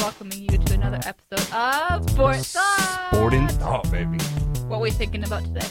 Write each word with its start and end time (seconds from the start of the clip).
welcoming 0.00 0.40
you 0.40 0.56
to 0.56 0.74
another 0.74 0.98
episode 1.04 1.54
of 1.54 2.08
Sports 2.08 2.54
Thoughts. 2.54 3.06
Sporting 3.14 3.46
thought, 3.48 3.90
baby. 3.92 4.16
What 4.66 4.78
are 4.78 4.80
we 4.80 4.90
thinking 4.90 5.24
about 5.24 5.44
today? 5.44 5.66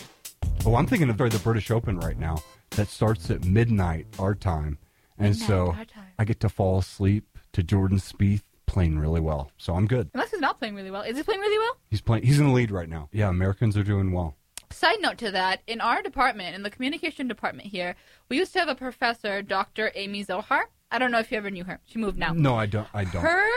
Oh, 0.67 0.75
I'm 0.75 0.85
thinking 0.85 1.09
of 1.09 1.17
the 1.17 1.41
British 1.43 1.71
Open 1.71 1.97
right 1.99 2.17
now. 2.17 2.37
That 2.71 2.89
starts 2.89 3.31
at 3.31 3.43
midnight 3.45 4.05
our 4.19 4.35
time, 4.35 4.77
and 5.17 5.29
Midnight 5.29 5.47
so 5.47 5.71
time. 5.71 5.87
I 6.19 6.25
get 6.25 6.39
to 6.41 6.49
fall 6.49 6.77
asleep 6.77 7.39
to 7.53 7.63
Jordan 7.63 7.97
Spieth 7.97 8.43
playing 8.67 8.99
really 8.99 9.19
well. 9.19 9.51
So 9.57 9.73
I'm 9.73 9.87
good. 9.87 10.11
Unless 10.13 10.29
he's 10.29 10.41
not 10.41 10.59
playing 10.59 10.75
really 10.75 10.91
well. 10.91 11.01
Is 11.01 11.17
he 11.17 11.23
playing 11.23 11.41
really 11.41 11.57
well? 11.57 11.77
He's 11.89 12.01
playing. 12.01 12.23
He's 12.23 12.39
in 12.39 12.45
the 12.45 12.53
lead 12.53 12.69
right 12.69 12.87
now. 12.87 13.09
Yeah, 13.11 13.29
Americans 13.29 13.75
are 13.77 13.83
doing 13.83 14.11
well. 14.11 14.35
Side 14.69 15.01
note 15.01 15.17
to 15.17 15.31
that, 15.31 15.61
in 15.65 15.81
our 15.81 16.03
department, 16.03 16.55
in 16.55 16.61
the 16.61 16.69
communication 16.69 17.27
department 17.27 17.69
here, 17.69 17.95
we 18.29 18.37
used 18.37 18.53
to 18.53 18.59
have 18.59 18.69
a 18.69 18.75
professor, 18.75 19.41
Dr. 19.41 19.91
Amy 19.95 20.21
Zohar. 20.21 20.69
I 20.91 20.99
don't 20.99 21.09
know 21.09 21.19
if 21.19 21.31
you 21.31 21.37
ever 21.37 21.49
knew 21.49 21.63
her. 21.63 21.79
She 21.85 21.97
moved 21.97 22.19
now. 22.19 22.33
No, 22.33 22.55
I 22.55 22.67
don't. 22.67 22.87
I 22.93 23.05
don't. 23.05 23.23
Her 23.23 23.49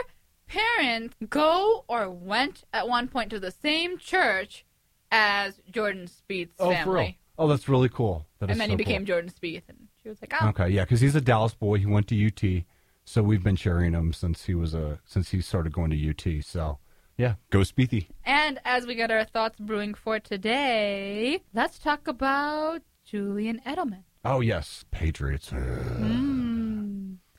parents 0.52 1.16
go 1.28 1.84
or 1.88 2.10
went 2.10 2.64
at 2.72 2.88
one 2.88 3.08
point 3.08 3.30
to 3.30 3.40
the 3.40 3.50
same 3.50 3.98
church 3.98 4.64
as 5.10 5.60
Jordan 5.70 6.06
Spieth's 6.08 6.54
oh, 6.58 6.70
family. 6.70 6.84
for 6.84 6.92
real? 6.92 7.12
Oh, 7.38 7.48
that's 7.48 7.68
really 7.68 7.88
cool. 7.88 8.26
That 8.38 8.50
is 8.50 8.54
And 8.54 8.60
then 8.60 8.68
so 8.68 8.72
he 8.72 8.76
became 8.76 9.00
cool. 9.00 9.06
Jordan 9.06 9.30
Spieth, 9.30 9.62
and 9.68 9.88
she 10.02 10.08
was 10.08 10.18
like, 10.20 10.34
"Oh, 10.40 10.48
Okay, 10.48 10.68
yeah, 10.68 10.82
because 10.82 11.00
he's 11.00 11.14
a 11.14 11.20
Dallas 11.20 11.54
boy. 11.54 11.78
He 11.78 11.86
went 11.86 12.08
to 12.08 12.26
UT, 12.26 12.64
so 13.04 13.22
we've 13.22 13.42
been 13.42 13.56
cheering 13.56 13.94
him 13.94 14.12
since 14.12 14.44
he 14.44 14.54
was 14.54 14.74
a 14.74 14.98
since 15.04 15.30
he 15.30 15.40
started 15.40 15.72
going 15.72 15.90
to 15.90 16.10
UT. 16.10 16.44
So 16.44 16.78
yeah, 17.16 17.34
go 17.50 17.60
Spiethy. 17.60 18.08
And 18.24 18.60
as 18.64 18.86
we 18.86 18.94
get 18.94 19.10
our 19.10 19.24
thoughts 19.24 19.58
brewing 19.58 19.94
for 19.94 20.18
today, 20.18 21.42
let's 21.54 21.78
talk 21.78 22.06
about 22.06 22.82
Julian 23.04 23.60
Edelman. 23.66 24.04
Oh 24.24 24.40
yes, 24.40 24.84
Patriots. 24.90 25.50
Mm. 25.50 26.31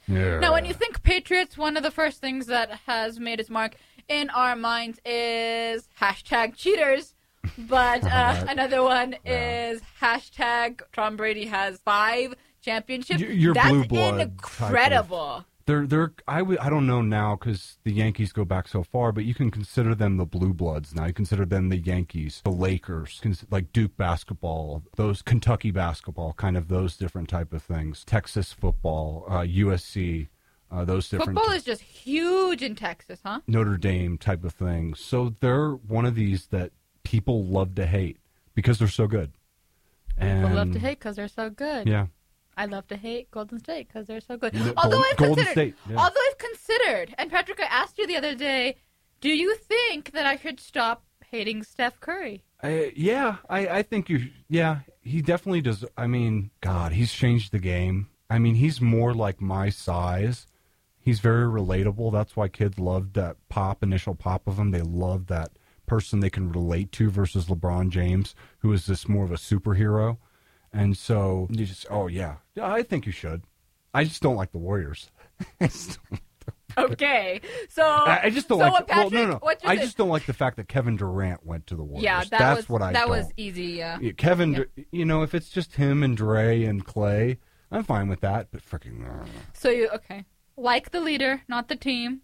Yeah. 0.07 0.39
Now, 0.39 0.53
when 0.53 0.65
you 0.65 0.73
think 0.73 1.01
Patriots, 1.03 1.57
one 1.57 1.77
of 1.77 1.83
the 1.83 1.91
first 1.91 2.19
things 2.21 2.47
that 2.47 2.71
has 2.87 3.19
made 3.19 3.39
its 3.39 3.49
mark 3.49 3.75
in 4.07 4.29
our 4.31 4.55
minds 4.55 4.99
is 5.05 5.87
hashtag 6.01 6.55
cheaters. 6.55 7.15
But 7.57 8.03
uh, 8.05 8.07
Right. 8.07 8.45
another 8.49 8.83
one 8.83 9.15
Yeah. 9.25 9.69
is 9.71 9.81
hashtag 10.01 10.81
Tom 10.93 11.15
Brady 11.17 11.45
has 11.45 11.79
five 11.85 12.35
championships. 12.61 13.21
Y- 13.21 13.27
your 13.27 13.53
That's 13.53 13.69
blue 13.69 13.83
blood 13.85 14.21
incredible. 14.21 15.45
They're 15.65 15.87
they're 15.87 16.13
I 16.27 16.39
I 16.39 16.69
don't 16.69 16.85
know 16.85 17.01
now 17.01 17.35
because 17.35 17.77
the 17.83 17.93
Yankees 17.93 18.33
go 18.33 18.43
back 18.43 18.67
so 18.67 18.83
far, 18.83 19.11
but 19.11 19.23
you 19.23 19.33
can 19.33 19.49
consider 19.49 19.95
them 19.95 20.17
the 20.17 20.25
Blue 20.25 20.53
Bloods 20.53 20.93
now. 20.93 21.05
You 21.05 21.13
consider 21.13 21.45
them 21.45 21.69
the 21.69 21.77
Yankees, 21.77 22.41
the 22.43 22.51
Lakers, 22.51 23.21
like 23.49 23.71
Duke 23.71 23.95
basketball, 23.95 24.83
those 24.97 25.21
Kentucky 25.21 25.71
basketball, 25.71 26.33
kind 26.33 26.57
of 26.57 26.67
those 26.67 26.97
different 26.97 27.29
type 27.29 27.53
of 27.53 27.63
things. 27.63 28.03
Texas 28.03 28.51
football, 28.51 29.25
uh, 29.29 29.41
USC, 29.41 30.27
uh, 30.73 30.83
those 30.83 31.07
different 31.07 31.37
Football 31.37 31.53
is 31.53 31.63
just 31.63 31.81
huge 31.81 32.63
in 32.63 32.75
Texas, 32.75 33.19
huh? 33.23 33.41
Notre 33.47 33.77
Dame 33.77 34.17
type 34.17 34.43
of 34.43 34.53
thing. 34.53 34.95
So 34.95 35.33
they're 35.39 35.71
one 35.71 36.05
of 36.05 36.15
these 36.15 36.47
that 36.47 36.71
people 37.03 37.45
love 37.45 37.75
to 37.75 37.85
hate 37.85 38.17
because 38.55 38.79
they're 38.79 38.87
so 38.87 39.05
good. 39.05 39.31
And 40.17 40.43
People 40.43 40.55
love 40.57 40.71
to 40.73 40.79
hate 40.79 40.99
because 40.99 41.15
they're 41.15 41.27
so 41.27 41.49
good. 41.49 41.87
Yeah, 41.87 42.07
I 42.55 42.65
love 42.65 42.87
to 42.87 42.95
hate 42.95 43.31
Golden 43.31 43.59
State 43.59 43.87
because 43.87 44.07
they're 44.07 44.21
so 44.21 44.37
good. 44.37 44.55
Although 44.77 45.01
I've 45.01 45.17
Golden 45.17 45.45
considered, 45.45 45.73
yeah. 45.89 45.97
although 45.97 46.19
I've 46.29 46.37
considered, 46.37 47.15
and 47.17 47.31
Patrick, 47.31 47.59
I 47.59 47.65
asked 47.65 47.97
you 47.97 48.07
the 48.07 48.17
other 48.17 48.35
day, 48.35 48.77
do 49.21 49.29
you 49.29 49.55
think 49.55 50.11
that 50.11 50.25
I 50.25 50.35
should 50.35 50.59
stop 50.59 51.03
hating 51.29 51.63
Steph 51.63 51.99
Curry? 51.99 52.43
I, 52.61 52.93
yeah, 52.95 53.37
I, 53.49 53.67
I 53.67 53.81
think 53.83 54.09
you. 54.09 54.29
Yeah, 54.47 54.79
he 55.01 55.21
definitely 55.21 55.61
does. 55.61 55.83
I 55.97 56.07
mean, 56.07 56.51
God, 56.61 56.93
he's 56.93 57.11
changed 57.11 57.51
the 57.51 57.59
game. 57.59 58.09
I 58.29 58.39
mean, 58.39 58.55
he's 58.55 58.81
more 58.81 59.13
like 59.13 59.41
my 59.41 59.69
size. 59.69 60.47
He's 60.99 61.19
very 61.19 61.45
relatable. 61.45 62.13
That's 62.13 62.35
why 62.35 62.47
kids 62.47 62.79
love 62.79 63.13
that 63.13 63.35
pop, 63.49 63.83
initial 63.83 64.15
pop 64.15 64.47
of 64.47 64.57
him. 64.57 64.71
They 64.71 64.81
love 64.81 65.27
that 65.27 65.51
person 65.85 66.21
they 66.21 66.29
can 66.29 66.51
relate 66.51 66.91
to 66.93 67.09
versus 67.09 67.45
LeBron 67.45 67.89
James, 67.89 68.33
who 68.59 68.71
is 68.71 68.85
this 68.85 69.09
more 69.09 69.25
of 69.25 69.31
a 69.31 69.35
superhero. 69.35 70.17
And 70.73 70.97
so 70.97 71.47
you 71.51 71.65
just, 71.65 71.85
oh 71.89 72.07
yeah, 72.07 72.35
yeah, 72.55 72.71
I 72.71 72.83
think 72.83 73.05
you 73.05 73.11
should. 73.11 73.43
I 73.93 74.03
just 74.05 74.21
don't 74.21 74.35
like 74.35 74.51
the 74.51 74.57
Warriors. 74.57 75.11
I 75.61 75.67
just 75.67 75.99
don't- 76.09 76.21
Okay, 76.75 77.39
so 77.69 77.83
I 77.83 78.21
I 78.23 78.29
just 78.31 78.47
don't 78.49 78.57
so 78.57 78.63
like. 78.65 78.71
what, 78.73 78.87
the- 78.87 78.93
well, 78.95 79.09
no, 79.11 79.25
no, 79.33 79.35
What 79.37 79.61
I 79.63 79.75
think? 79.75 79.81
just 79.81 79.95
don't 79.97 80.09
like 80.09 80.25
the 80.25 80.33
fact 80.33 80.57
that 80.57 80.67
Kevin 80.67 80.95
Durant 80.95 81.45
went 81.45 81.67
to 81.67 81.75
the 81.75 81.83
Warriors. 81.83 82.03
yeah, 82.03 82.19
that 82.21 82.31
That's 82.31 82.57
was 82.57 82.69
what 82.69 82.81
I 82.81 82.91
that 82.93 83.01
don't. 83.01 83.09
was 83.11 83.31
easy. 83.37 83.63
Yeah. 83.73 83.99
Yeah, 84.01 84.11
Kevin, 84.13 84.53
Yeah. 84.75 84.83
you 84.91 85.05
know, 85.05 85.21
if 85.21 85.35
it's 85.35 85.49
just 85.49 85.75
him 85.75 86.01
and 86.01 86.17
Dre 86.17 86.63
and 86.63 86.83
Clay, 86.83 87.37
I'm 87.71 87.83
fine 87.83 88.07
with 88.09 88.21
that. 88.21 88.47
But 88.51 88.65
freaking, 88.67 89.07
uh, 89.07 89.25
So 89.53 89.69
you 89.69 89.87
okay? 89.89 90.25
Like 90.57 90.89
the 90.89 90.99
leader, 90.99 91.43
not 91.47 91.67
the 91.67 91.75
team. 91.75 92.21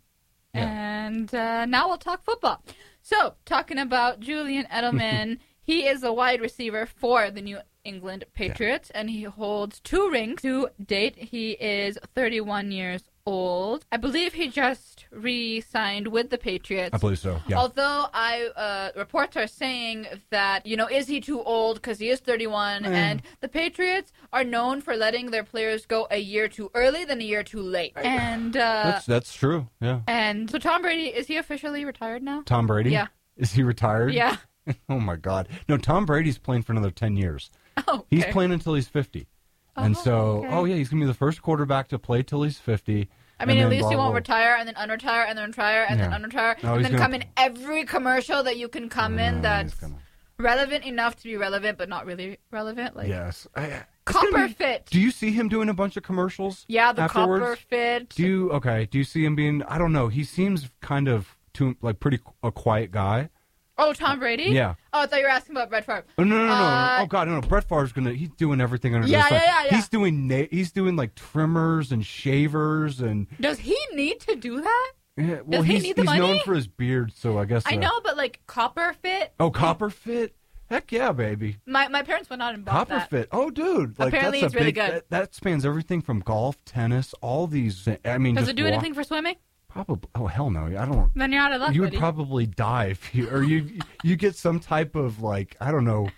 Yeah. 0.56 1.06
And 1.06 1.34
uh, 1.36 1.66
now 1.68 1.88
we'll 1.88 1.98
talk 2.00 2.24
football. 2.24 2.64
So 3.04 3.36
talking 3.46 3.78
about 3.78 4.20
Julian 4.20 4.66
Edelman, 4.72 5.38
he 5.70 5.86
is 5.88 6.02
a 6.04 6.12
wide 6.12 6.42
receiver 6.42 6.86
for 6.88 7.30
the 7.30 7.42
New 7.42 7.60
England 7.84 8.26
Patriots, 8.34 8.90
and 8.98 9.10
he 9.10 9.24
holds 9.24 9.80
two 9.80 10.10
rings 10.10 10.42
to 10.42 10.70
date. 10.84 11.16
He 11.16 11.52
is 11.52 11.98
31 12.16 12.72
years 12.72 13.04
old. 13.26 13.86
I 13.92 13.98
believe 13.98 14.34
he 14.34 14.48
just 14.50 15.06
re-signed 15.12 16.08
with 16.08 16.32
the 16.32 16.38
Patriots. 16.40 16.94
I 16.94 16.98
believe 16.98 17.20
so. 17.20 17.40
Yeah, 17.48 17.58
Although 17.60 18.06
I 18.14 18.48
uh, 18.56 18.90
reports 18.96 19.38
are 19.38 19.46
saying 19.48 20.08
that 20.32 20.66
you 20.66 20.76
know 20.76 20.88
is 20.88 21.08
he 21.08 21.22
too 21.22 21.42
old 21.44 21.76
because 21.78 22.00
he 22.00 22.10
is 22.10 22.20
31 22.20 22.86
Eh. 22.86 22.90
and 22.92 23.22
the 23.42 23.48
Patriots 23.48 24.12
are 24.34 24.44
known 24.44 24.82
for 24.82 24.96
letting 24.96 25.30
their 25.32 25.44
players 25.44 25.86
go 25.86 26.08
a 26.10 26.18
year 26.18 26.48
too 26.48 26.72
early 26.74 27.06
than 27.06 27.22
a 27.22 27.24
year 27.24 27.44
too 27.44 27.62
late. 27.62 27.94
And 27.96 28.58
uh, 28.58 28.84
that's 28.90 29.06
that's 29.06 29.34
true. 29.36 29.68
Yeah, 29.80 30.02
and 30.08 30.50
so 30.50 30.58
Tom 30.58 30.82
Brady 30.82 31.08
is 31.20 31.28
he 31.28 31.38
officially 31.38 31.86
retired 31.86 32.24
now? 32.24 32.42
Tom 32.46 32.66
Brady. 32.68 32.90
Yeah. 32.92 33.08
is 33.38 33.52
he 33.54 33.62
retired? 33.64 34.14
Yeah. 34.14 34.38
oh 34.90 35.00
my 35.00 35.16
God, 35.16 35.48
no. 35.68 35.78
Tom 35.78 36.06
Brady's 36.06 36.38
playing 36.38 36.64
for 36.64 36.72
another 36.74 36.92
ten 36.92 37.16
years. 37.18 37.50
Oh, 37.88 38.06
He's 38.10 38.26
playing 38.26 38.52
until 38.52 38.74
he's 38.74 38.88
fifty. 38.88 39.28
And 39.76 39.96
Oh, 39.96 40.02
so, 40.04 40.16
okay. 40.40 40.48
oh 40.50 40.66
yeah, 40.66 40.76
he's 40.76 40.90
gonna 40.90 41.02
be 41.02 41.08
the 41.08 41.14
first 41.14 41.42
quarterback 41.42 41.88
to 41.90 42.00
play 42.00 42.24
till 42.24 42.44
he's 42.44 42.60
fifty. 42.60 43.10
I 43.40 43.46
mean, 43.46 43.60
at 43.60 43.70
least 43.70 43.82
blah, 43.84 43.90
he 43.92 43.96
won't 43.96 44.10
blah. 44.10 44.16
retire 44.18 44.56
and 44.60 44.68
then 44.68 44.76
unretire 44.76 45.26
and 45.30 45.38
then 45.38 45.48
retire 45.48 45.86
and 45.90 45.98
Yeah. 46.00 46.10
then 46.10 46.22
unretire 46.24 46.62
No, 46.62 46.76
and 46.76 46.84
then 46.84 46.92
gonna- 46.92 47.04
come 47.04 47.14
in 47.14 47.24
every 47.38 47.86
commercial 47.86 48.44
that 48.44 48.58
you 48.58 48.68
can 48.68 48.90
come 48.90 49.18
in 49.18 49.36
Mm, 49.36 49.42
that's 49.44 49.74
gonna- 49.76 49.96
relevant 50.38 50.84
enough 50.86 51.16
to 51.18 51.24
be 51.24 51.38
relevant 51.38 51.78
but 51.78 51.88
not 51.88 52.06
really 52.06 52.38
relevant. 52.52 52.96
Like 52.98 53.08
yes. 53.08 53.48
I, 53.56 53.84
Copper 54.06 54.48
be- 54.48 54.54
Fit. 54.54 54.88
Do 54.92 55.00
you 55.00 55.12
see 55.12 55.32
him 55.32 55.48
doing 55.48 55.70
a 55.70 55.74
bunch 55.74 55.96
of 55.96 56.04
commercials? 56.04 56.66
yeah, 56.68 56.92
the 56.92 57.04
afterwards? 57.04 57.42
copper 57.44 57.56
fit. 57.56 58.10
Do 58.10 58.24
you 58.24 58.52
okay? 58.52 58.86
Do 58.92 58.98
you 58.98 59.04
see 59.06 59.24
him 59.24 59.36
being? 59.36 59.64
I 59.64 59.78
don't 59.78 59.94
know. 59.94 60.10
He 60.10 60.24
seems 60.26 60.70
kind 60.82 61.08
of 61.08 61.38
too 61.54 61.78
like 61.82 62.00
pretty 62.02 62.20
a 62.44 62.52
quiet 62.52 62.92
guy. 62.92 63.30
Oh, 63.80 63.94
Tom 63.94 64.20
Brady? 64.20 64.44
Yeah. 64.52 64.76
Oh, 64.94 65.02
I 65.02 65.06
thought 65.08 65.20
you 65.20 65.24
were 65.26 65.30
asking 65.32 65.56
about 65.56 65.70
Brett 65.70 65.86
Favre. 65.86 66.06
Oh 66.18 66.24
no 66.24 66.38
no 66.38 66.48
no! 66.48 66.54
Uh, 66.54 66.98
oh 67.02 67.06
god 67.08 67.28
no! 67.28 67.40
no. 67.40 67.48
Brett 67.48 67.68
Favre's 67.68 67.92
gonna. 67.94 68.14
He's 68.14 68.30
doing 68.30 68.60
everything 68.62 68.94
under 68.96 69.08
Yeah, 69.08 69.24
the 69.24 69.30
sun. 69.30 69.34
yeah, 69.38 69.44
yeah, 69.46 69.64
yeah. 69.72 69.76
He's 69.78 69.90
doing 69.90 70.28
na- 70.28 70.48
he's 70.52 70.72
doing 70.72 70.96
like 70.96 71.16
trimmers 71.16 71.92
and 71.92 72.06
shavers 72.06 73.00
and 73.02 73.28
Does 73.40 73.60
he 73.60 73.78
need 73.94 74.20
to 74.22 74.36
do 74.36 74.62
that? 74.62 74.92
yeah, 75.18 75.42
well 75.46 75.62
Does 75.62 75.66
he 75.66 75.74
he's 75.74 75.84
need 75.84 75.96
the 75.96 76.04
he's 76.04 76.20
known 76.20 76.40
for 76.46 76.54
his 76.54 76.68
beard, 76.68 77.14
so 77.16 77.38
I 77.40 77.46
guess. 77.46 77.64
I 77.66 77.76
uh, 77.76 77.80
know, 77.80 78.00
but 78.04 78.18
like 78.18 78.42
copper 78.48 78.94
fit. 79.02 79.34
Oh, 79.40 79.50
copper 79.52 79.90
fit. 79.90 80.36
Heck 80.70 80.92
yeah, 80.92 81.12
baby. 81.12 81.58
My 81.66 81.88
my 81.88 82.04
parents 82.04 82.30
went 82.30 82.44
out 82.44 82.54
and 82.54 82.64
bought 82.64 82.74
Copper 82.90 82.94
that. 83.00 83.10
fit. 83.10 83.30
Oh, 83.32 83.50
dude. 83.50 83.98
Like, 83.98 84.10
Apparently 84.10 84.42
that's 84.42 84.54
it's 84.54 84.56
a 84.56 84.58
really 84.60 84.72
big, 84.72 84.76
good. 84.76 84.92
That, 84.94 85.10
that 85.10 85.34
spans 85.36 85.66
everything 85.66 86.02
from 86.04 86.20
golf, 86.20 86.64
tennis, 86.64 87.16
all 87.22 87.48
these. 87.48 87.88
I 88.06 88.20
mean, 88.20 88.36
Does 88.36 88.50
it 88.50 88.56
do 88.56 88.66
walk- 88.66 88.74
anything 88.74 88.94
for 88.94 89.04
swimming? 89.04 89.36
Probably. 89.70 90.10
Oh 90.16 90.28
hell 90.28 90.50
no! 90.50 90.66
I 90.66 90.86
don't. 90.86 91.12
Then 91.16 91.32
you're 91.32 91.42
out 91.42 91.54
of 91.54 91.62
luck. 91.62 91.74
you 91.76 91.82
would 91.82 91.92
buddy. 91.92 91.98
probably 92.00 92.46
die 92.48 92.86
if 92.88 93.14
you 93.14 93.30
or 93.30 93.44
you 93.44 93.80
you 94.04 94.16
get 94.16 94.36
some 94.36 94.60
type 94.60 94.96
of 94.96 95.22
like 95.22 95.56
I 95.62 95.72
don't 95.72 95.86
know 95.86 96.10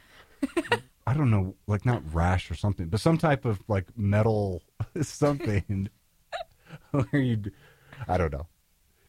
I 1.07 1.13
don't 1.13 1.29
know 1.29 1.55
like 1.67 1.85
not 1.85 2.01
rash 2.13 2.49
or 2.49 2.55
something 2.55 2.87
but 2.87 2.99
some 3.01 3.17
type 3.17 3.43
of 3.45 3.59
like 3.67 3.87
metal 3.97 4.63
something 5.01 5.89
where 6.91 7.21
you 7.21 7.43
I 8.07 8.17
don't 8.17 8.31
know 8.31 8.47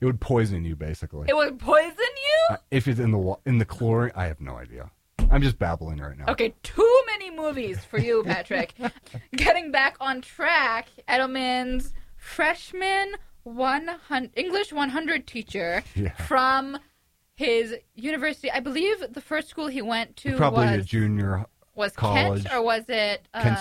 it 0.00 0.06
would 0.06 0.21
poison 0.21 0.65
you 0.65 0.75
basically 0.75 1.27
It 1.29 1.37
would 1.37 1.59
poison 1.61 1.94
you. 1.99 2.39
Uh, 2.50 2.56
if 2.73 2.89
it's 2.89 2.99
in 2.99 3.12
the 3.12 3.37
in 3.47 3.59
the 3.59 3.65
chlorine 3.65 4.11
I 4.17 4.25
have 4.27 4.41
no 4.41 4.56
idea 4.56 4.91
I'm 5.31 5.41
just 5.43 5.59
babbling 5.59 5.99
right 5.99 6.19
now 6.19 6.25
Okay, 6.29 6.53
too 6.65 7.00
many 7.06 7.31
movies 7.31 7.79
for 7.85 7.99
you, 7.99 8.23
Patrick. 8.25 8.75
Getting 9.35 9.71
back 9.71 9.97
on 10.00 10.21
track, 10.21 10.89
Edelman's 11.09 11.94
freshman 12.17 13.12
100 13.44 14.31
English 14.37 14.73
100 14.73 15.27
teacher 15.27 15.83
Yeah. 15.94 16.11
from 16.15 16.79
his 17.35 17.75
university. 17.94 18.50
I 18.50 18.61
believe 18.61 19.05
the 19.11 19.21
first 19.21 19.49
school 19.49 19.67
he 19.67 19.83
went 19.83 20.17
to 20.19 20.37
probably 20.37 20.67
was 20.67 20.77
a 20.77 20.83
junior 20.83 21.47
was 21.75 21.93
college. 21.93 22.44
Kent 22.44 22.55
or 22.55 22.62
was 22.62 22.85
it 22.89 23.27
um, 23.35 23.56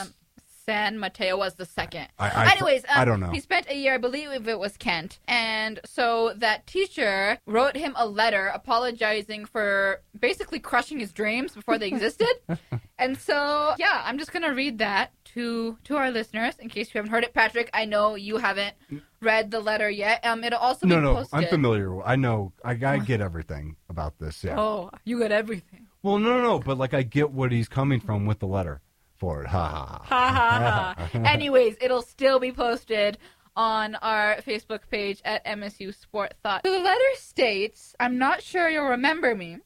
San 0.65 0.99
Mateo 0.99 1.37
was 1.37 1.55
the 1.55 1.65
second. 1.65 2.07
I- 2.19 2.29
I- 2.29 2.51
Anyways, 2.51 2.83
um, 2.83 2.91
I 2.99 3.05
don't 3.05 3.19
know. 3.19 3.31
He 3.31 3.39
spent 3.39 3.67
a 3.69 3.75
year, 3.75 3.95
I 3.95 3.97
believe 3.97 4.47
it 4.47 4.59
was 4.59 4.77
Kent, 4.77 5.17
and 5.27 5.79
so 5.85 6.33
that 6.35 6.67
teacher 6.67 7.39
wrote 7.47 7.75
him 7.75 7.93
a 7.97 8.05
letter 8.05 8.47
apologizing 8.53 9.45
for 9.45 10.01
basically 10.17 10.59
crushing 10.59 10.99
his 10.99 11.11
dreams 11.11 11.55
before 11.55 11.77
they 11.79 11.87
existed. 11.87 12.31
and 12.99 13.17
so, 13.17 13.73
yeah, 13.79 14.03
I'm 14.05 14.19
just 14.19 14.31
gonna 14.31 14.53
read 14.53 14.77
that 14.77 15.11
to 15.33 15.77
to 15.85 15.95
our 15.97 16.11
listeners 16.11 16.55
in 16.59 16.69
case 16.69 16.93
you 16.93 16.97
haven't 16.99 17.11
heard 17.11 17.23
it. 17.23 17.33
Patrick, 17.33 17.69
I 17.73 17.85
know 17.85 18.15
you 18.15 18.37
haven't 18.37 18.75
read 19.21 19.51
the 19.51 19.59
letter 19.59 19.89
yet. 19.89 20.25
Um, 20.25 20.43
it'll 20.43 20.59
also 20.59 20.85
No, 20.87 20.95
be 20.97 21.01
no, 21.01 21.13
posted. 21.15 21.39
I'm 21.39 21.47
familiar. 21.47 22.01
I 22.03 22.15
know. 22.15 22.53
I, 22.63 22.71
I 22.71 22.97
get 23.05 23.21
everything 23.21 23.75
about 23.89 24.17
this. 24.19 24.43
Yeah. 24.43 24.59
Oh, 24.59 24.89
you 25.05 25.19
got 25.19 25.31
everything. 25.31 25.87
Well, 26.03 26.17
no, 26.19 26.37
no, 26.37 26.41
no. 26.43 26.59
But 26.59 26.77
like, 26.77 26.93
I 26.93 27.03
get 27.03 27.31
what 27.31 27.51
he's 27.51 27.67
coming 27.67 27.99
from 27.99 28.25
with 28.25 28.39
the 28.39 28.47
letter 28.47 28.81
for 29.17 29.43
it. 29.43 29.47
Ha 29.47 29.67
ha. 29.67 30.01
ha. 30.03 30.03
Ha 30.05 30.95
ha 30.97 31.07
ha. 31.11 31.19
Anyways, 31.25 31.77
it'll 31.81 32.01
still 32.01 32.39
be 32.39 32.51
posted 32.51 33.17
on 33.55 33.95
our 33.95 34.37
Facebook 34.37 34.79
page 34.89 35.21
at 35.25 35.45
MSU 35.45 35.93
Sport 35.93 36.33
Thought. 36.41 36.61
So 36.65 36.71
the 36.71 36.79
letter 36.79 36.99
states, 37.15 37.93
I'm 37.99 38.17
not 38.17 38.41
sure 38.41 38.69
you'll 38.69 38.85
remember 38.85 39.35
me. 39.35 39.57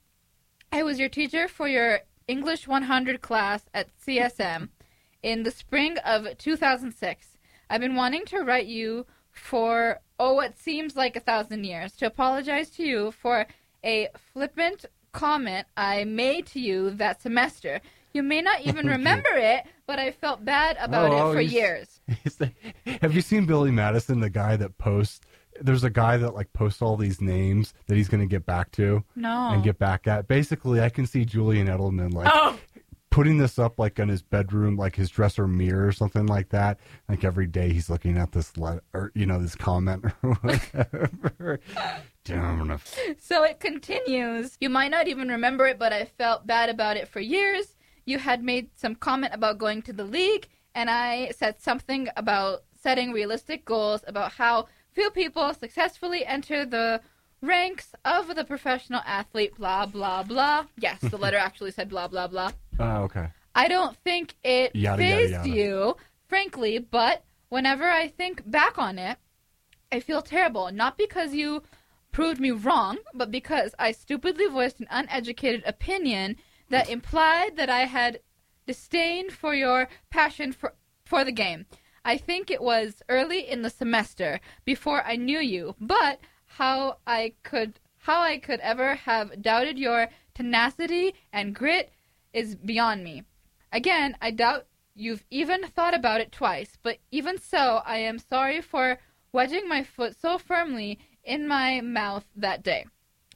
I 0.71 0.83
was 0.83 0.99
your 0.99 1.07
teacher 1.09 1.47
for 1.47 1.67
your 1.67 1.99
English 2.27 2.67
100 2.67 3.21
class 3.21 3.63
at 3.73 3.87
CSM 4.05 4.69
in 5.25 5.41
the 5.41 5.49
spring 5.51 5.97
of 6.05 6.27
2006. 6.37 7.27
I've 7.69 7.81
been 7.81 7.95
wanting 7.95 8.25
to 8.25 8.41
write 8.43 8.67
you 8.67 9.07
for, 9.31 9.99
oh, 10.19 10.33
what 10.35 10.57
seems 10.57 10.95
like 10.95 11.15
a 11.15 11.19
thousand 11.19 11.63
years, 11.65 11.93
to 11.93 12.05
apologize 12.05 12.69
to 12.71 12.83
you 12.83 13.11
for 13.11 13.47
a 13.83 14.09
flippant 14.33 14.85
comment 15.11 15.65
I 15.75 16.03
made 16.03 16.45
to 16.47 16.59
you 16.59 16.91
that 16.91 17.21
semester. 17.23 17.81
You 18.13 18.21
may 18.21 18.41
not 18.41 18.61
even 18.65 18.85
remember 18.87 19.31
it, 19.33 19.63
but 19.87 19.97
I 19.97 20.11
felt 20.11 20.45
bad 20.45 20.77
about 20.79 21.11
Oh, 21.11 21.31
it 21.31 21.33
for 21.33 21.39
he's- 21.41 21.53
years. 21.53 21.99
He's 22.23 22.35
the- 22.35 22.51
Have 23.01 23.15
you 23.15 23.21
seen 23.21 23.45
Billy 23.47 23.71
Madison, 23.71 24.19
the 24.19 24.29
guy 24.29 24.55
that 24.57 24.77
posts? 24.77 25.21
There's 25.59 25.83
a 25.85 25.89
guy 25.89 26.17
that 26.17 26.35
like 26.35 26.51
posts 26.53 26.81
all 26.83 26.97
these 26.97 27.19
names 27.19 27.73
that 27.87 27.95
he's 27.95 28.09
going 28.09 28.19
to 28.21 28.27
get 28.27 28.45
back 28.45 28.71
to 28.73 29.03
No. 29.15 29.51
and 29.53 29.63
get 29.63 29.79
back 29.79 30.05
at. 30.05 30.27
Basically, 30.27 30.81
I 30.81 30.89
can 30.89 31.07
see 31.07 31.23
Julian 31.25 31.67
Edelman 31.67 32.13
like 32.13 32.27
Oh, 32.31 32.59
putting 33.15 33.37
this 33.37 33.57
up 33.57 33.79
like 33.79 33.97
in 33.97 34.09
his 34.09 34.21
bedroom, 34.21 34.75
like 34.75 34.97
his 34.97 35.09
dresser 35.09 35.47
mirror 35.47 35.87
or 35.87 35.91
something 35.93 36.25
like 36.25 36.49
that. 36.49 36.77
Like 37.07 37.23
every 37.23 37.47
day 37.47 37.71
he's 37.71 37.89
looking 37.89 38.17
at 38.17 38.33
this 38.33 38.57
letter, 38.57 38.83
or 38.93 39.13
you 39.15 39.25
know, 39.25 39.39
this 39.39 39.55
comment 39.55 40.03
or 40.03 40.33
whatever. 40.41 41.61
Damn. 42.25 42.77
So 43.17 43.43
it 43.43 43.61
continues. 43.61 44.57
You 44.59 44.69
might 44.69 44.91
not 44.91 45.07
even 45.07 45.29
remember 45.29 45.65
it, 45.65 45.79
but 45.79 45.93
I 45.93 46.03
felt 46.03 46.45
bad 46.45 46.67
about 46.67 46.97
it 46.97 47.07
for 47.07 47.21
years. 47.21 47.77
You 48.03 48.19
had 48.19 48.43
made 48.43 48.71
some 48.75 48.95
comment 48.95 49.33
about 49.33 49.59
going 49.59 49.81
to 49.83 49.93
the 49.93 50.03
league, 50.03 50.49
and 50.73 50.89
I 50.89 51.31
said 51.37 51.61
something 51.61 52.09
about 52.17 52.63
setting 52.75 53.13
realistic 53.13 53.63
goals 53.63 54.03
about 54.07 54.33
how 54.33 54.67
few 54.91 55.09
people 55.09 55.53
successfully 55.53 56.25
enter 56.25 56.65
the 56.65 56.99
ranks 57.41 57.93
of 58.03 58.35
the 58.35 58.43
professional 58.43 59.01
athlete, 59.05 59.55
blah, 59.57 59.85
blah, 59.85 60.23
blah. 60.23 60.65
Yes, 60.77 60.99
the 61.01 61.17
letter 61.17 61.37
actually 61.47 61.71
said 61.71 61.89
blah, 61.89 62.07
blah, 62.07 62.27
blah. 62.27 62.51
Oh, 62.79 63.03
okay. 63.03 63.27
I 63.53 63.67
don't 63.67 63.95
think 63.97 64.35
it 64.43 64.75
Yada, 64.75 65.01
yada, 65.03 65.15
fazed 65.15 65.31
yada. 65.31 65.49
you, 65.49 65.97
frankly, 66.27 66.79
but 66.79 67.23
whenever 67.49 67.89
I 67.89 68.07
think 68.07 68.49
back 68.49 68.77
on 68.77 68.99
it, 68.99 69.17
I 69.91 69.99
feel 70.01 70.21
terrible. 70.21 70.71
Not 70.71 70.97
because 70.97 71.33
you 71.33 71.63
proved 72.11 72.39
me 72.39 72.51
wrong, 72.51 72.97
but 73.13 73.31
because 73.31 73.73
I 73.79 73.91
stupidly 73.91 74.47
voiced 74.47 74.79
an 74.79 74.87
uneducated 74.89 75.63
opinion 75.65 76.37
that 76.69 76.89
implied 76.89 77.57
that 77.57 77.69
I 77.69 77.81
had 77.85 78.19
disdain 78.65 79.29
for 79.29 79.53
your 79.53 79.87
passion 80.09 80.51
for, 80.51 80.73
for 81.05 81.23
the 81.23 81.31
game. 81.31 81.65
I 82.03 82.17
think 82.17 82.49
it 82.49 82.61
was 82.61 83.01
early 83.09 83.49
in 83.49 83.61
the 83.61 83.69
semester, 83.69 84.39
before 84.63 85.03
I 85.03 85.15
knew 85.15 85.39
you, 85.39 85.75
but 85.79 86.19
how 86.45 86.97
I 87.07 87.33
could 87.43 87.79
how 87.97 88.21
I 88.21 88.37
could 88.37 88.59
ever 88.59 88.93
have 88.93 89.41
doubted 89.41 89.79
your 89.79 90.09
tenacity 90.35 91.15
and 91.33 91.55
grit 91.55 91.91
is 92.35 92.55
beyond 92.55 93.03
me. 93.03 93.23
Again, 93.71 94.15
I 94.21 94.31
doubt 94.31 94.67
you've 94.93 95.23
even 95.31 95.63
thought 95.67 95.93
about 95.93 96.21
it 96.21 96.31
twice, 96.31 96.77
but 96.83 96.97
even 97.11 97.37
so, 97.39 97.81
I 97.85 97.97
am 97.97 98.19
sorry 98.19 98.61
for 98.61 98.99
wedging 99.31 99.67
my 99.67 99.83
foot 99.83 100.15
so 100.19 100.37
firmly 100.37 100.99
in 101.23 101.47
my 101.47 101.81
mouth 101.81 102.25
that 102.35 102.63
day. 102.63 102.85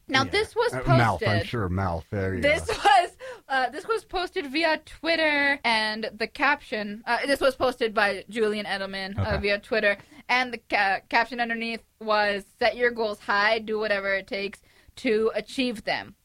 Now, 0.07 0.24
Yeah. 0.24 0.31
this 0.31 0.56
was 0.56 0.74
Uh, 0.74 0.78
posted. 0.80 0.98
mouth. 0.98 1.24
I'm 1.28 1.44
sure 1.44 1.69
mouth. 1.69 2.06
There 2.10 2.36
you 2.36 2.42
This 2.42 2.66
go. 2.66 2.74
was 2.74 3.18
uh, 3.48 3.69
this 3.69 3.88
was 3.88 4.06
posted 4.06 4.48
via 4.48 4.78
Twitter, 4.86 5.60
and 5.63 6.10
the 6.16 6.28
caption. 6.28 7.04
Uh, 7.06 7.25
this 7.25 7.40
was 7.42 7.56
posted 7.56 7.94
by 7.94 8.24
Julian 8.30 8.66
Edelman 8.66 9.18
uh, 9.18 9.22
Okay. 9.22 9.38
via 9.42 9.60
Twitter, 9.60 9.98
and 10.28 10.54
the 10.54 10.60
ca- 10.69 11.02
caption 11.10 11.40
underneath 11.40 11.84
was 12.00 12.45
"Set 12.60 12.75
your 12.75 12.92
goals 12.92 13.19
high, 13.22 13.60
do 13.60 13.78
whatever 13.80 14.13
it 14.16 14.28
takes 14.28 14.62
to 14.98 15.31
achieve 15.36 15.84
them." 15.84 16.16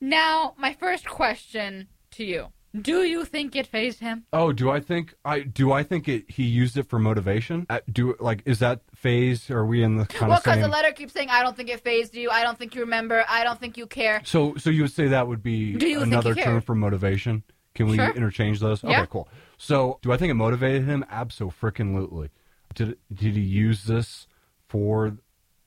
Now, 0.00 0.54
my 0.58 0.72
first 0.74 1.06
question 1.08 1.88
to 2.12 2.24
you: 2.24 2.48
Do 2.80 3.02
you 3.02 3.24
think 3.24 3.54
it 3.56 3.66
fazed 3.66 4.00
him? 4.00 4.24
Oh, 4.32 4.52
do 4.52 4.70
I 4.70 4.80
think 4.80 5.14
I 5.24 5.40
do? 5.40 5.72
I 5.72 5.82
think 5.82 6.08
it. 6.08 6.30
He 6.30 6.44
used 6.44 6.76
it 6.76 6.88
for 6.88 6.98
motivation. 6.98 7.66
Uh, 7.68 7.80
do 7.90 8.16
like 8.20 8.42
is 8.46 8.60
that 8.60 8.80
phase? 8.94 9.50
Are 9.50 9.66
we 9.66 9.82
in 9.82 9.96
the 9.96 10.06
kind 10.06 10.30
Well, 10.30 10.40
because 10.42 10.60
the 10.60 10.68
letter 10.68 10.92
keeps 10.92 11.12
saying, 11.12 11.28
"I 11.30 11.42
don't 11.42 11.56
think 11.56 11.68
it 11.68 11.80
fazed 11.80 12.14
you. 12.14 12.30
I 12.30 12.42
don't 12.42 12.58
think 12.58 12.74
you 12.74 12.82
remember. 12.82 13.24
I 13.28 13.44
don't 13.44 13.58
think 13.60 13.76
you 13.76 13.86
care." 13.86 14.22
so, 14.24 14.54
so 14.56 14.70
you 14.70 14.82
would 14.82 14.92
say 14.92 15.08
that 15.08 15.26
would 15.28 15.42
be 15.42 15.74
Do 15.74 15.88
you 15.88 16.00
another 16.02 16.34
term 16.34 16.44
cared? 16.44 16.64
for 16.64 16.74
motivation? 16.74 17.42
Can 17.74 17.88
we 17.88 17.96
Sure. 17.96 18.10
interchange 18.10 18.60
those? 18.60 18.82
Yeah. 18.82 19.00
Okay, 19.00 19.08
cool. 19.10 19.28
So, 19.56 19.98
do 20.02 20.12
I 20.12 20.16
think 20.18 20.30
it 20.30 20.34
motivated 20.34 20.84
him? 20.84 21.04
Absolutely. 21.10 22.28
Did 22.74 22.98
did 23.12 23.34
he 23.34 23.40
use 23.42 23.84
this 23.84 24.26
for 24.68 25.16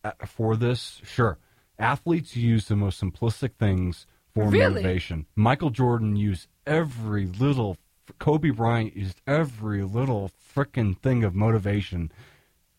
uh, 0.04 0.12
for 0.26 0.56
this? 0.56 1.02
Sure. 1.04 1.38
Athletes 1.78 2.36
use 2.36 2.68
the 2.68 2.76
most 2.76 3.02
simplistic 3.02 3.56
things 3.56 4.06
for 4.36 4.50
Really? 4.50 4.84
motivation. 4.84 5.26
Michael 5.36 5.70
Jordan 5.72 6.16
used 6.16 6.48
every 6.68 7.26
little. 7.26 7.78
Kobe 8.20 8.52
Bryant 8.52 8.96
used 8.96 9.20
every 9.26 9.82
little 9.84 10.30
frickin' 10.56 10.96
thing 11.00 11.24
of 11.24 11.34
motivation 11.34 12.12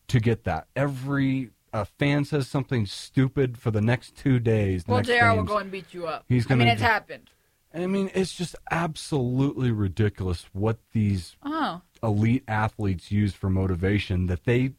to 0.07 0.21
get 0.21 0.45
that. 0.45 0.67
Every 0.75 1.49
uh, 1.73 1.83
fan 1.83 2.23
says 2.23 2.47
something 2.47 2.85
stupid 2.85 3.57
for 3.57 3.71
the 3.71 3.81
next 3.81 4.15
two 4.15 4.39
days. 4.39 4.85
Well, 4.87 5.01
JR 5.01 5.11
will 5.31 5.35
games. 5.37 5.47
go 5.49 5.57
and 5.57 5.69
beat 5.71 5.93
you 5.93 6.07
up. 6.07 6.23
He's 6.29 6.45
gonna, 6.45 6.63
I 6.63 6.65
mean, 6.67 6.73
it's 6.73 6.81
happened. 6.81 7.29
I 7.73 7.85
mean, 7.87 8.09
it's 8.13 8.33
just 8.33 8.55
absolutely 8.71 9.71
ridiculous 9.71 10.45
what 10.53 10.77
these 10.93 11.35
Oh, 11.43 11.81
elite 12.01 12.43
athletes 12.47 13.11
use 13.11 13.33
for 13.33 13.49
motivation 13.49 14.27
that 14.27 14.45
they 14.45 14.71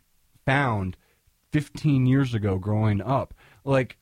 found 0.46 0.96
15 1.52 2.06
years 2.06 2.32
ago 2.34 2.56
growing 2.58 3.02
up. 3.02 3.34
Like, 3.64 3.98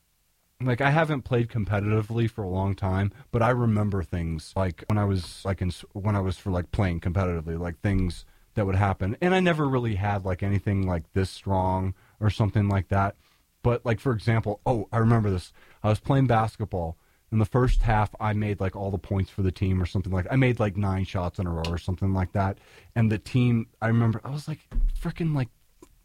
like 0.61 0.81
I 0.81 0.89
haven't 0.89 1.21
played 1.21 1.49
competitively 1.49 2.29
for 2.29 2.43
a 2.43 2.49
long 2.49 2.75
time, 2.75 3.11
but 3.31 3.41
I 3.41 3.49
remember 3.49 4.01
things 4.01 4.53
like 4.55 4.83
when 4.87 4.97
I 4.97 5.05
was 5.05 5.43
like 5.45 5.61
in 5.61 5.71
when 5.93 6.15
I 6.15 6.21
was 6.21 6.37
for 6.37 6.49
like 6.49 6.71
playing 6.71 6.99
competitively, 7.01 7.59
like 7.59 7.79
things 7.79 8.25
that 8.55 8.65
would 8.65 8.75
happen, 8.75 9.15
and 9.21 9.35
I 9.35 9.39
never 9.39 9.67
really 9.67 9.95
had 9.95 10.25
like 10.25 10.41
anything 10.41 10.87
like 10.87 11.03
this 11.13 11.29
strong 11.29 11.93
or 12.19 12.29
something 12.29 12.67
like 12.67 12.87
that. 12.89 13.15
But 13.61 13.85
like 13.85 13.99
for 13.99 14.13
example, 14.13 14.61
oh, 14.65 14.87
I 14.91 14.97
remember 14.97 15.29
this. 15.29 15.53
I 15.83 15.89
was 15.89 15.99
playing 15.99 16.27
basketball. 16.27 16.97
In 17.31 17.39
the 17.39 17.45
first 17.45 17.81
half, 17.81 18.15
I 18.21 18.31
made 18.31 18.61
like 18.61 18.75
all 18.75 18.89
the 18.89 18.97
points 18.97 19.29
for 19.29 19.41
the 19.41 19.51
team 19.51 19.81
or 19.81 19.85
something 19.85 20.13
like. 20.13 20.25
I 20.31 20.37
made 20.37 20.59
like 20.59 20.77
nine 20.77 21.03
shots 21.03 21.39
in 21.39 21.45
a 21.45 21.51
row 21.51 21.63
or 21.67 21.77
something 21.77 22.13
like 22.13 22.31
that. 22.31 22.57
And 22.95 23.11
the 23.11 23.17
team, 23.17 23.67
I 23.81 23.87
remember, 23.87 24.21
I 24.23 24.29
was 24.29 24.47
like 24.47 24.59
freaking 24.99 25.35
like 25.35 25.49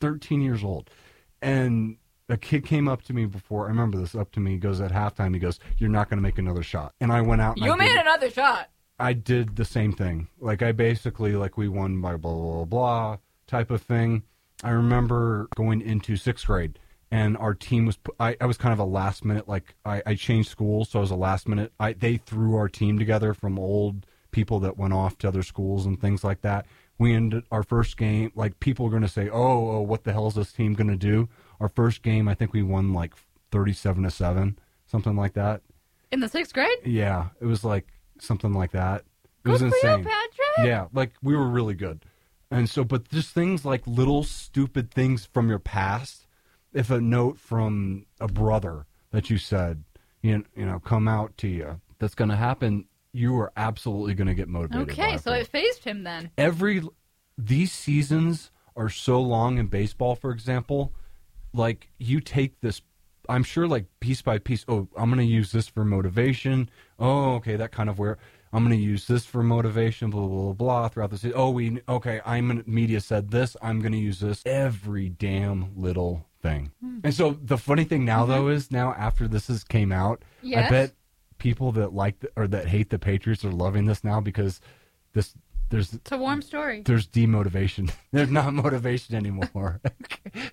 13 0.00 0.42
years 0.42 0.64
old, 0.64 0.90
and 1.40 1.97
a 2.33 2.37
kid 2.37 2.65
came 2.65 2.89
up 2.89 3.03
to 3.03 3.12
me 3.12 3.27
before. 3.27 3.67
I 3.67 3.69
remember 3.69 3.99
this 3.99 4.15
up 4.15 4.33
to 4.33 4.41
me. 4.41 4.53
He 4.53 4.57
goes 4.57 4.81
at 4.81 4.91
halftime. 4.91 5.35
He 5.35 5.41
goes, 5.41 5.61
"You're 5.79 5.91
not 5.91 6.09
going 6.09 6.19
to 6.19 6.23
make 6.23 6.39
another 6.39 6.62
shot." 6.62 6.95
And 7.01 7.12
I 7.12 7.21
went 7.21 7.43
out. 7.43 7.57
And 7.57 7.67
you 7.67 7.73
I 7.73 7.77
made 7.77 7.89
did- 7.89 8.01
another 8.01 8.31
shot. 8.31 8.71
I 8.99 9.12
did 9.15 9.57
the 9.57 9.65
same 9.65 9.93
thing. 9.93 10.29
Like 10.41 10.62
I 10.62 10.73
basically 10.73 11.35
like 11.35 11.57
we 11.57 11.69
won 11.69 12.01
by 12.01 12.17
blah 12.17 12.33
blah 12.33 12.53
blah, 12.53 12.65
blah 12.65 13.17
type 13.47 13.71
of 13.71 13.83
thing. 13.83 14.23
I 14.65 14.71
remember 14.71 15.49
going 15.57 15.81
into 15.83 16.17
sixth 16.17 16.47
grade 16.47 16.79
and 17.11 17.37
our 17.37 17.53
team 17.53 17.85
was 17.87 17.99
I, 18.21 18.37
I 18.41 18.47
was 18.47 18.57
kind 18.57 18.73
of 18.73 18.79
a 18.79 18.85
last 18.85 19.25
minute 19.25 19.49
like 19.49 19.75
I, 19.85 20.03
I 20.07 20.15
changed 20.15 20.49
schools 20.51 20.89
so 20.91 20.99
I 20.99 21.03
was 21.03 21.11
a 21.11 21.17
last 21.17 21.49
minute 21.49 21.73
I 21.81 21.95
they 21.95 22.17
threw 22.17 22.55
our 22.55 22.69
team 22.69 22.99
together 22.99 23.35
from 23.35 23.59
old 23.59 24.07
people 24.31 24.61
that 24.61 24.79
went 24.79 24.95
off 24.95 25.19
to 25.19 25.29
other 25.29 25.43
schools 25.43 25.85
and 25.85 26.01
things 26.01 26.23
like 26.23 26.43
that. 26.43 26.67
We 26.99 27.12
ended 27.12 27.43
our 27.51 27.65
first 27.65 27.97
game 27.97 28.31
like 28.37 28.61
people 28.61 28.87
are 28.87 28.91
going 28.91 29.03
to 29.03 29.09
say 29.09 29.29
oh, 29.29 29.71
oh 29.71 29.81
what 29.83 30.05
the 30.05 30.12
hell 30.12 30.29
is 30.29 30.35
this 30.35 30.53
team 30.53 30.75
going 30.75 30.91
to 30.91 30.97
do? 30.97 31.29
Our 31.62 31.69
first 31.69 32.02
game 32.02 32.26
I 32.26 32.35
think 32.35 32.52
we 32.52 32.62
won 32.62 32.92
like 32.92 33.14
thirty 33.52 33.73
seven 33.73 34.02
to 34.02 34.11
seven 34.11 34.59
something 34.85 35.16
like 35.16 35.35
that. 35.35 35.62
In 36.11 36.19
the 36.21 36.28
sixth 36.28 36.52
grade? 36.52 36.78
Yeah, 36.85 37.28
it 37.40 37.47
was 37.47 37.64
like 37.64 37.87
something 38.19 38.52
like 38.52 38.73
that. 38.73 39.00
It 39.00 39.45
Good 39.45 39.52
was 39.52 39.62
insane. 39.62 40.00
you, 40.00 40.04
Patrick. 40.04 40.66
Yeah, 40.66 40.88
like 40.92 41.12
we 41.23 41.37
were 41.37 41.49
really 41.49 41.75
good. 41.75 42.04
And 42.50 42.69
so, 42.69 42.85
but 42.85 43.09
just 43.09 43.31
things 43.31 43.64
like 43.64 43.87
little 43.87 44.25
stupid 44.25 44.90
things 44.90 45.25
from 45.25 45.49
your 45.49 45.61
past. 45.61 46.26
If 46.73 46.90
a 46.90 47.00
note 47.00 47.38
from 47.38 48.07
a 48.21 48.26
brother 48.26 48.87
that 49.11 49.31
you 49.31 49.38
said, 49.38 49.85
you 50.21 50.38
know, 50.38 50.45
you 50.57 50.66
know 50.66 50.81
come 50.81 51.07
out 51.07 51.37
to 51.38 51.49
you, 51.49 51.81
that's 51.99 52.14
going 52.14 52.31
to 52.31 52.37
happen. 52.37 52.87
You 53.12 53.38
are 53.38 53.52
absolutely 53.57 54.14
going 54.14 54.28
to 54.28 54.35
get 54.35 54.49
motivated. 54.49 54.90
Okay, 54.90 55.16
so 55.16 55.33
it 55.33 55.47
fazed 55.47 55.85
him 55.85 56.02
then. 56.02 56.31
every 56.37 56.83
these 57.38 57.71
seasons 57.71 58.50
are 58.75 58.88
so 58.88 59.21
long 59.21 59.59
in 59.59 59.66
baseball. 59.69 60.16
For 60.16 60.31
example, 60.31 60.92
like 61.52 61.90
you 61.99 62.21
take 62.21 62.61
this 62.61 62.82
I'm 63.28 63.44
sure 63.44 63.68
like 63.68 63.87
piece 64.00 64.21
by 64.21 64.38
piece, 64.38 64.64
oh, 64.68 64.88
I'm 64.97 65.09
going 65.09 65.25
to 65.25 65.32
use 65.32 65.52
this 65.52 65.68
for 65.68 65.85
motivation. 65.85 66.68
Oh, 66.99 67.35
okay, 67.35 67.56
that 67.56 67.71
kind 67.73 67.88
of 67.88 67.99
where 67.99 68.18
I'm 68.52 68.64
going 68.64 68.76
to 68.76 68.82
use 68.82 69.06
this 69.06 69.25
for 69.25 69.42
motivation, 69.42 70.11
blah, 70.11 70.26
blah, 70.26 70.28
blah, 70.28 70.52
blah, 70.52 70.88
throughout 70.88 71.11
the 71.11 71.18
season. 71.18 71.35
Oh, 71.37 71.50
we, 71.50 71.80
okay, 71.88 72.21
I'm 72.26 72.50
in, 72.50 72.64
media 72.66 73.00
said 73.00 73.30
this. 73.30 73.56
I'm 73.62 73.80
going 73.80 73.92
to 73.92 73.99
use 73.99 74.21
this. 74.21 74.42
Every 74.44 75.09
damn 75.09 75.73
little 75.76 76.26
thing. 76.42 76.73
Hmm. 76.82 76.99
And 77.04 77.14
so 77.14 77.38
the 77.42 77.56
funny 77.56 77.85
thing 77.85 78.04
now, 78.04 78.26
though, 78.26 78.49
is 78.49 78.71
now 78.71 78.92
after 78.92 79.26
this 79.28 79.47
has 79.47 79.64
came 79.64 79.92
out, 79.92 80.23
I 80.44 80.68
bet 80.68 80.92
people 81.38 81.73
that 81.73 81.94
like 81.94 82.21
the, 82.21 82.30
or 82.37 82.47
that 82.49 82.68
hate 82.68 82.90
the 82.90 82.99
Patriots 82.99 83.44
are 83.44 83.52
loving 83.52 83.87
this 83.87 84.04
now 84.04 84.21
because 84.21 84.61
this, 85.14 85.35
there's, 85.71 85.94
It's 85.94 86.12
a 86.12 86.18
warm 86.18 86.42
story. 86.42 86.82
there's 86.85 87.09
demotivation. 87.09 87.90
There's 88.12 88.30
not 88.30 88.52
motivation 88.52 89.14
anymore. 89.14 89.80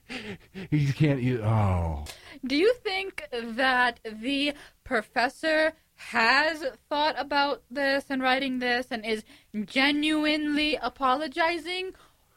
you 0.72 0.94
can't, 0.94 1.22
you, 1.22 1.42
oh. 1.44 2.06
Do 2.46 2.56
you 2.56 2.74
think 2.76 3.28
that 3.32 4.00
the 4.04 4.54
professor 4.84 5.74
has 5.96 6.64
thought 6.88 7.16
about 7.18 7.64
this 7.70 8.06
and 8.10 8.22
writing 8.22 8.60
this 8.60 8.88
and 8.90 9.06
is 9.06 9.24
genuinely 9.66 10.78
apologizing? 10.82 11.94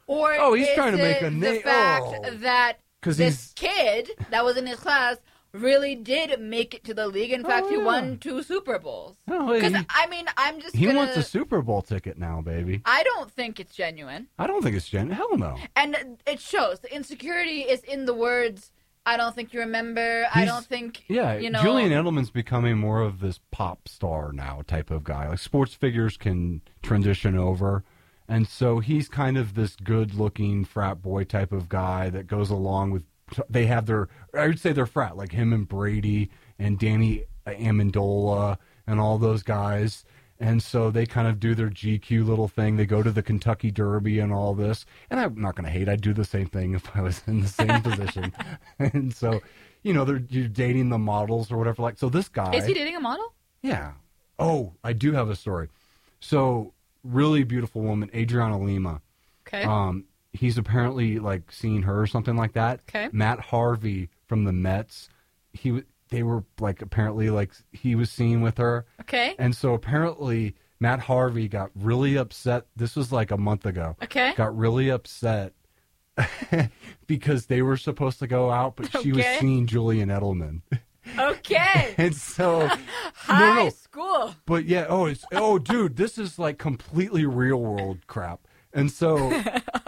Or 0.06 0.34
Oh, 0.38 0.54
he's 0.54 0.68
is 0.68 0.74
trying 0.74 0.96
to 0.96 1.02
make 1.02 1.22
a 1.22 1.30
the 1.30 1.60
fact 1.60 2.04
oh. 2.06 2.30
that 2.38 2.78
this 3.02 3.52
kid 3.54 4.10
that 4.30 4.44
was 4.44 4.56
in 4.56 4.66
his 4.66 4.78
class 4.78 5.18
really 5.52 5.94
did 5.94 6.40
make 6.40 6.74
it 6.74 6.84
to 6.84 6.94
the 6.94 7.06
league? 7.08 7.32
In 7.32 7.44
oh, 7.44 7.48
fact, 7.48 7.68
he 7.68 7.76
Oh, 7.76 7.80
yeah. 7.80 7.84
won 7.84 8.18
two 8.18 8.42
Super 8.42 8.78
Bowls. 8.78 9.16
Oh, 9.28 9.52
Because 9.52 9.74
he- 9.74 9.86
I 9.90 10.06
mean, 10.06 10.26
I'm 10.36 10.60
just 10.60 10.74
He 10.74 10.86
gonna. 10.86 10.98
wants 10.98 11.16
a 11.16 11.22
Super 11.22 11.62
Bowl 11.62 11.82
ticket 11.82 12.18
now, 12.18 12.40
baby. 12.40 12.82
I 12.84 13.02
don't 13.02 13.30
think 13.30 13.60
it's 13.60 13.74
genuine. 13.74 14.28
I 14.38 14.46
don't 14.46 14.62
think 14.62 14.76
it's 14.76 14.88
genuine. 14.88 15.16
Hell 15.16 15.36
no. 15.36 15.56
And 15.76 16.18
it 16.26 16.40
shows. 16.40 16.80
The 16.80 16.94
insecurity 16.94 17.60
is 17.62 17.82
in 17.82 18.06
the 18.06 18.14
words. 18.14 18.72
I 19.04 19.16
don't 19.16 19.34
think 19.34 19.52
you 19.52 19.58
remember. 19.60 20.26
I 20.32 20.44
don't 20.44 20.64
think. 20.64 21.02
Yeah, 21.08 21.34
you 21.34 21.50
know. 21.50 21.60
Julian 21.60 21.90
Edelman's 21.90 22.30
becoming 22.30 22.78
more 22.78 23.00
of 23.02 23.18
this 23.18 23.40
pop 23.50 23.88
star 23.88 24.32
now 24.32 24.62
type 24.66 24.90
of 24.92 25.02
guy. 25.02 25.28
Like 25.28 25.40
sports 25.40 25.74
figures 25.74 26.16
can 26.16 26.60
transition 26.82 27.36
over. 27.36 27.82
And 28.28 28.46
so 28.46 28.78
he's 28.78 29.08
kind 29.08 29.36
of 29.36 29.54
this 29.54 29.74
good 29.74 30.14
looking 30.14 30.64
frat 30.64 31.02
boy 31.02 31.24
type 31.24 31.50
of 31.50 31.68
guy 31.68 32.10
that 32.10 32.28
goes 32.28 32.48
along 32.48 32.92
with 32.92 33.02
they 33.48 33.66
have 33.66 33.86
their 33.86 34.08
I 34.36 34.46
would 34.46 34.60
say 34.60 34.72
they're 34.72 34.86
frat, 34.86 35.16
like 35.16 35.32
him 35.32 35.52
and 35.52 35.68
Brady 35.68 36.30
and 36.58 36.78
Danny 36.78 37.24
Amendola 37.46 38.58
and 38.86 39.00
all 39.00 39.18
those 39.18 39.42
guys. 39.42 40.04
And 40.42 40.60
so 40.60 40.90
they 40.90 41.06
kind 41.06 41.28
of 41.28 41.38
do 41.38 41.54
their 41.54 41.70
GQ 41.70 42.26
little 42.26 42.48
thing. 42.48 42.76
They 42.76 42.84
go 42.84 43.00
to 43.00 43.12
the 43.12 43.22
Kentucky 43.22 43.70
Derby 43.70 44.18
and 44.18 44.32
all 44.32 44.54
this. 44.54 44.84
And 45.08 45.20
I'm 45.20 45.40
not 45.40 45.54
going 45.54 45.66
to 45.66 45.70
hate. 45.70 45.88
I'd 45.88 46.00
do 46.00 46.12
the 46.12 46.24
same 46.24 46.46
thing 46.46 46.74
if 46.74 46.96
I 46.96 47.00
was 47.00 47.22
in 47.28 47.42
the 47.42 47.48
same 47.48 47.80
position. 47.82 48.32
And 48.78 49.14
so, 49.14 49.40
you 49.84 49.92
know, 49.92 50.04
they're 50.04 50.22
you're 50.28 50.48
dating 50.48 50.88
the 50.88 50.98
models 50.98 51.52
or 51.52 51.58
whatever. 51.58 51.82
Like, 51.82 51.96
so 51.96 52.08
this 52.08 52.28
guy. 52.28 52.54
Is 52.54 52.66
he 52.66 52.74
dating 52.74 52.96
a 52.96 53.00
model? 53.00 53.32
Yeah. 53.62 53.92
Oh, 54.36 54.72
I 54.82 54.94
do 54.94 55.12
have 55.12 55.30
a 55.30 55.36
story. 55.36 55.68
So, 56.18 56.72
really 57.04 57.44
beautiful 57.44 57.82
woman, 57.82 58.10
Adriana 58.12 58.58
Lima. 58.58 59.00
Okay. 59.46 59.62
Um, 59.62 60.06
he's 60.32 60.58
apparently 60.58 61.18
like 61.18 61.52
seeing 61.52 61.82
her 61.82 62.00
or 62.00 62.06
something 62.06 62.36
like 62.36 62.52
that. 62.54 62.80
Okay. 62.88 63.08
Matt 63.12 63.40
Harvey 63.40 64.08
from 64.26 64.44
the 64.44 64.52
Mets. 64.52 65.08
He 65.52 65.82
they 66.08 66.22
were 66.22 66.44
like 66.60 66.82
apparently 66.82 67.30
like 67.30 67.52
he 67.72 67.94
was 67.94 68.10
seen 68.10 68.40
with 68.42 68.58
her, 68.58 68.84
okay. 69.00 69.34
and 69.38 69.54
so 69.56 69.72
apparently 69.74 70.54
Matt 70.80 71.00
Harvey 71.00 71.48
got 71.48 71.70
really 71.74 72.16
upset. 72.16 72.66
This 72.76 72.96
was 72.96 73.12
like 73.12 73.30
a 73.30 73.36
month 73.38 73.64
ago. 73.66 73.96
Okay. 74.02 74.34
Got 74.36 74.56
really 74.56 74.90
upset 74.90 75.52
because 77.06 77.46
they 77.46 77.62
were 77.62 77.76
supposed 77.76 78.18
to 78.18 78.26
go 78.26 78.50
out, 78.50 78.76
but 78.76 78.90
she 79.00 79.12
was 79.12 79.24
seeing 79.40 79.66
Julian 79.66 80.08
Edelman, 80.08 80.62
Okay. 81.18 81.94
and 81.98 82.14
so 82.14 82.68
High 83.14 83.64
no. 83.64 83.68
school. 83.70 84.34
but 84.46 84.64
yeah, 84.66 84.86
oh, 84.88 85.06
it's 85.06 85.24
oh, 85.32 85.58
dude, 85.58 85.96
this 85.96 86.18
is 86.18 86.38
like 86.38 86.58
completely 86.58 87.26
real 87.26 87.60
world 87.60 88.06
crap. 88.06 88.40
And 88.74 88.90
so, 88.90 89.30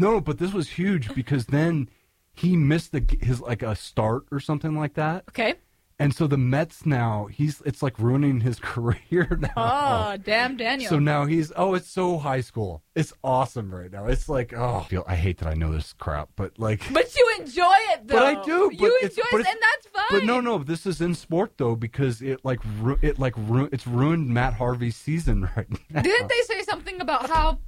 no, 0.00 0.20
but 0.20 0.38
this 0.38 0.52
was 0.52 0.70
huge 0.70 1.14
because 1.14 1.46
then 1.46 1.88
he 2.32 2.56
missed 2.56 2.92
the 2.92 3.04
his 3.20 3.40
like 3.40 3.62
a 3.62 3.74
start 3.76 4.22
or 4.32 4.40
something 4.40 4.76
like 4.76 4.94
that, 4.94 5.24
Okay. 5.30 5.54
and 5.98 6.14
so 6.14 6.26
the 6.26 6.38
Mets 6.38 6.86
now 6.86 7.26
he's 7.26 7.60
it's 7.66 7.82
like 7.82 7.98
ruining 7.98 8.40
his 8.40 8.58
career 8.72 9.38
now. 9.40 9.50
Oh, 9.56 10.16
damn 10.16 10.56
Daniel. 10.56 10.88
So 10.88 10.98
now 10.98 11.26
he's 11.26 11.52
oh, 11.56 11.74
it's 11.74 11.90
so 11.90 12.18
high 12.18 12.40
school. 12.40 12.82
It's 12.94 13.12
awesome 13.22 13.74
right 13.74 13.90
now. 13.92 14.06
It's 14.06 14.28
like 14.28 14.52
oh, 14.56 14.82
I, 14.84 14.88
feel, 14.88 15.04
I 15.06 15.16
hate 15.16 15.38
that 15.38 15.48
I 15.48 15.54
know 15.54 15.72
this 15.72 15.92
crap, 15.94 16.30
but 16.36 16.58
like, 16.58 16.82
but 16.92 17.14
you 17.16 17.34
enjoy 17.40 17.76
it 17.92 18.06
though. 18.06 18.14
But 18.18 18.22
I 18.38 18.42
do, 18.44 18.70
but 18.70 18.80
you 18.80 18.96
it's- 19.02 19.10
enjoy 19.18 19.38
it, 19.40 19.46
and 19.46 19.58
that's 19.60 19.86
fine. 19.92 20.20
but 20.20 20.24
no, 20.24 20.40
no, 20.40 20.58
this 20.58 20.86
is 20.86 21.00
in 21.00 21.14
sport 21.14 21.52
though 21.58 21.74
because 21.76 22.22
it 22.22 22.44
like 22.44 22.60
ru- 22.80 22.98
it 23.02 23.18
like 23.18 23.34
ru- 23.36 23.68
it's 23.72 23.86
ruined 23.86 24.28
Matt 24.28 24.54
Harvey's 24.54 24.96
season 24.96 25.48
right 25.56 25.66
now. 25.90 26.00
Didn't 26.02 26.28
they 26.28 26.40
say 26.42 26.62
something 26.62 27.00
about 27.00 27.28
how 27.28 27.58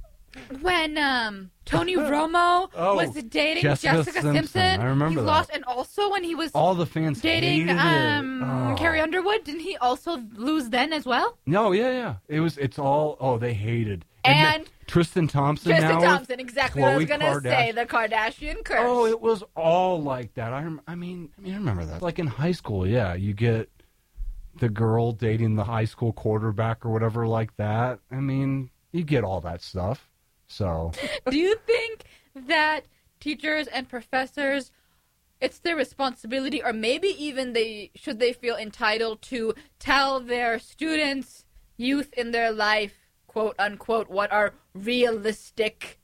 when 0.61 0.97
um 0.97 1.51
Tony 1.65 1.95
Romo 1.95 2.69
Oh, 2.75 2.95
was 2.95 3.11
dating 3.23 3.63
Jessica 3.63 3.93
Jessica, 3.97 4.21
Simpson. 4.21 4.33
Simpson, 4.35 4.81
I 4.81 4.85
remember 4.85 5.09
he 5.09 5.15
that. 5.17 5.21
lost, 5.23 5.49
and 5.53 5.63
also 5.65 6.11
when 6.11 6.23
he 6.23 6.35
was 6.35 6.51
All 6.53 6.75
the 6.75 6.85
fans 6.85 7.21
dating 7.21 7.67
hated 7.67 7.77
um 7.79 8.41
it. 8.41 8.45
Oh. 8.45 8.75
Carrie 8.77 8.99
Underwood, 8.99 9.43
didn't 9.43 9.61
he 9.61 9.77
also 9.77 10.17
lose 10.35 10.69
then 10.69 10.91
as 10.93 11.05
well? 11.05 11.37
No, 11.45 11.71
yeah, 11.71 11.91
yeah. 11.91 12.15
It 12.27 12.39
was. 12.39 12.57
It's 12.57 12.77
all. 12.79 13.17
Oh, 13.19 13.37
they 13.37 13.53
hated. 13.53 14.05
And- 14.25 14.63
then 14.65 14.71
Tristan 14.87 15.27
Thompson. 15.27 15.71
Tristan 15.71 15.99
now 16.01 16.01
Thompson, 16.01 16.39
exactly 16.39 16.81
what 16.81 16.91
I 16.91 16.97
was 16.97 17.05
gonna 17.05 17.41
say. 17.41 17.71
The 17.71 17.85
Kardashian 17.85 18.63
curse. 18.65 18.79
Oh, 18.81 19.05
it 19.05 19.19
was 19.21 19.43
all 19.55 20.01
like 20.01 20.33
that. 20.35 20.53
I. 20.53 20.61
rem- 20.63 20.81
I 20.87 20.95
mean, 20.95 21.29
I 21.37 21.41
mean, 21.41 21.53
I 21.53 21.57
remember 21.57 21.85
that. 21.85 22.01
Like 22.01 22.19
in 22.19 22.27
high 22.27 22.51
school, 22.51 22.85
yeah, 22.85 23.13
you 23.13 23.33
get 23.33 23.69
the 24.59 24.69
girl 24.69 25.11
dating 25.13 25.55
the 25.55 25.63
high 25.63 25.85
school 25.85 26.13
quarterback 26.13 26.85
or 26.85 26.89
whatever 26.91 27.25
like 27.27 27.55
that. 27.57 27.99
I 28.11 28.15
mean, 28.17 28.69
you 28.91 29.03
get 29.03 29.23
all 29.23 29.41
that 29.41 29.61
stuff. 29.61 30.09
So. 30.47 30.91
Do 31.29 31.37
you 31.37 31.55
think 31.65 32.03
that 32.35 32.81
teachers 33.19 33.67
and 33.67 33.87
professors 33.87 34.71
it's 35.39 35.59
their 35.59 35.75
responsibility 35.75 36.63
or 36.63 36.71
maybe 36.71 37.07
even 37.07 37.51
they 37.51 37.91
should 37.95 38.17
they 38.17 38.31
feel 38.31 38.55
entitled 38.55 39.21
to 39.21 39.53
tell 39.77 40.21
their 40.21 40.57
students 40.57 41.43
youth 41.75 42.13
in 42.13 42.31
their 42.31 42.51
life 42.51 42.93
quote 43.27 43.55
unquote 43.59 44.09
what 44.09 44.31
are 44.31 44.53
realistic 44.73 45.99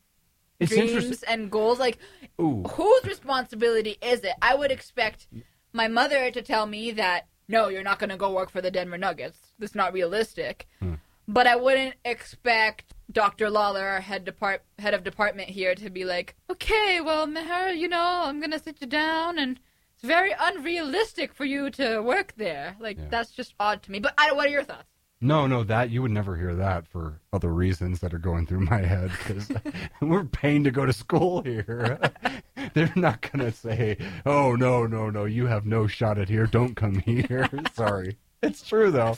it's 0.59 0.71
dreams 0.71 1.23
and 1.23 1.49
goals? 1.49 1.79
Like 1.79 1.99
Ooh, 2.41 2.63
whose 2.63 3.05
responsibility 3.05 3.97
is 4.01 4.21
it? 4.21 4.33
I 4.41 4.55
would 4.55 4.71
expect 4.71 5.27
my 5.71 5.87
mother 5.87 6.31
to 6.31 6.41
tell 6.41 6.65
me 6.65 6.91
that 6.91 7.27
no 7.47 7.69
you're 7.69 7.83
not 7.83 7.99
going 7.99 8.09
to 8.09 8.17
go 8.17 8.33
work 8.33 8.49
for 8.49 8.61
the 8.61 8.71
denver 8.71 8.97
nuggets. 8.97 9.39
That's 9.57 9.75
not 9.75 9.93
realistic. 9.93 10.67
Hmm. 10.79 10.95
but 11.27 11.47
i 11.47 11.55
wouldn't 11.55 11.95
expect 12.03 12.93
dr 13.11 13.49
lawler 13.49 13.85
our 13.87 14.01
head 14.01 14.23
depart 14.23 14.63
head 14.77 14.93
of 14.93 15.03
department 15.03 15.49
here 15.49 15.73
to 15.75 15.89
be 15.89 16.05
like 16.05 16.35
okay 16.49 17.01
well 17.01 17.25
meher 17.27 17.75
you 17.75 17.87
know 17.87 18.21
i'm 18.25 18.39
going 18.39 18.51
to 18.51 18.59
sit 18.59 18.79
you 18.81 18.87
down 18.87 19.39
and 19.39 19.59
it's 19.95 20.03
very 20.03 20.31
unrealistic 20.39 21.33
for 21.33 21.43
you 21.45 21.69
to 21.69 21.99
work 22.01 22.33
there 22.37 22.75
like 22.79 22.97
Yeah. 22.97 23.05
that's 23.09 23.31
just 23.31 23.53
odd 23.59 23.81
to 23.83 23.91
me 23.91 23.99
but 23.99 24.13
I, 24.17 24.31
what 24.33 24.45
are 24.47 24.51
your 24.51 24.63
thoughts 24.63 24.85
No, 25.21 25.47
no, 25.47 25.63
that 25.65 25.89
you 25.89 26.01
would 26.01 26.11
never 26.11 26.37
hear 26.37 26.55
that 26.55 26.87
for 26.87 27.19
other 27.33 27.51
reasons 27.51 27.99
that 27.99 28.13
are 28.13 28.19
going 28.19 28.45
through 28.47 28.61
my 28.61 28.81
head 28.83 29.11
because 29.17 29.51
we're 30.01 30.23
paying 30.23 30.63
to 30.63 30.71
go 30.71 30.85
to 30.85 30.93
school 30.93 31.41
here. 31.41 31.99
They're 32.73 32.93
not 32.95 33.19
gonna 33.29 33.51
say, 33.51 33.97
"Oh 34.25 34.55
no, 34.55 34.85
no, 34.87 35.09
no, 35.09 35.25
you 35.25 35.47
have 35.47 35.65
no 35.65 35.87
shot 35.87 36.17
at 36.19 36.29
here. 36.29 36.47
Don't 36.47 36.75
come 36.75 36.99
here." 36.99 37.49
Sorry, 37.73 38.17
it's 38.41 38.61
true 38.65 38.91
though. 38.91 39.17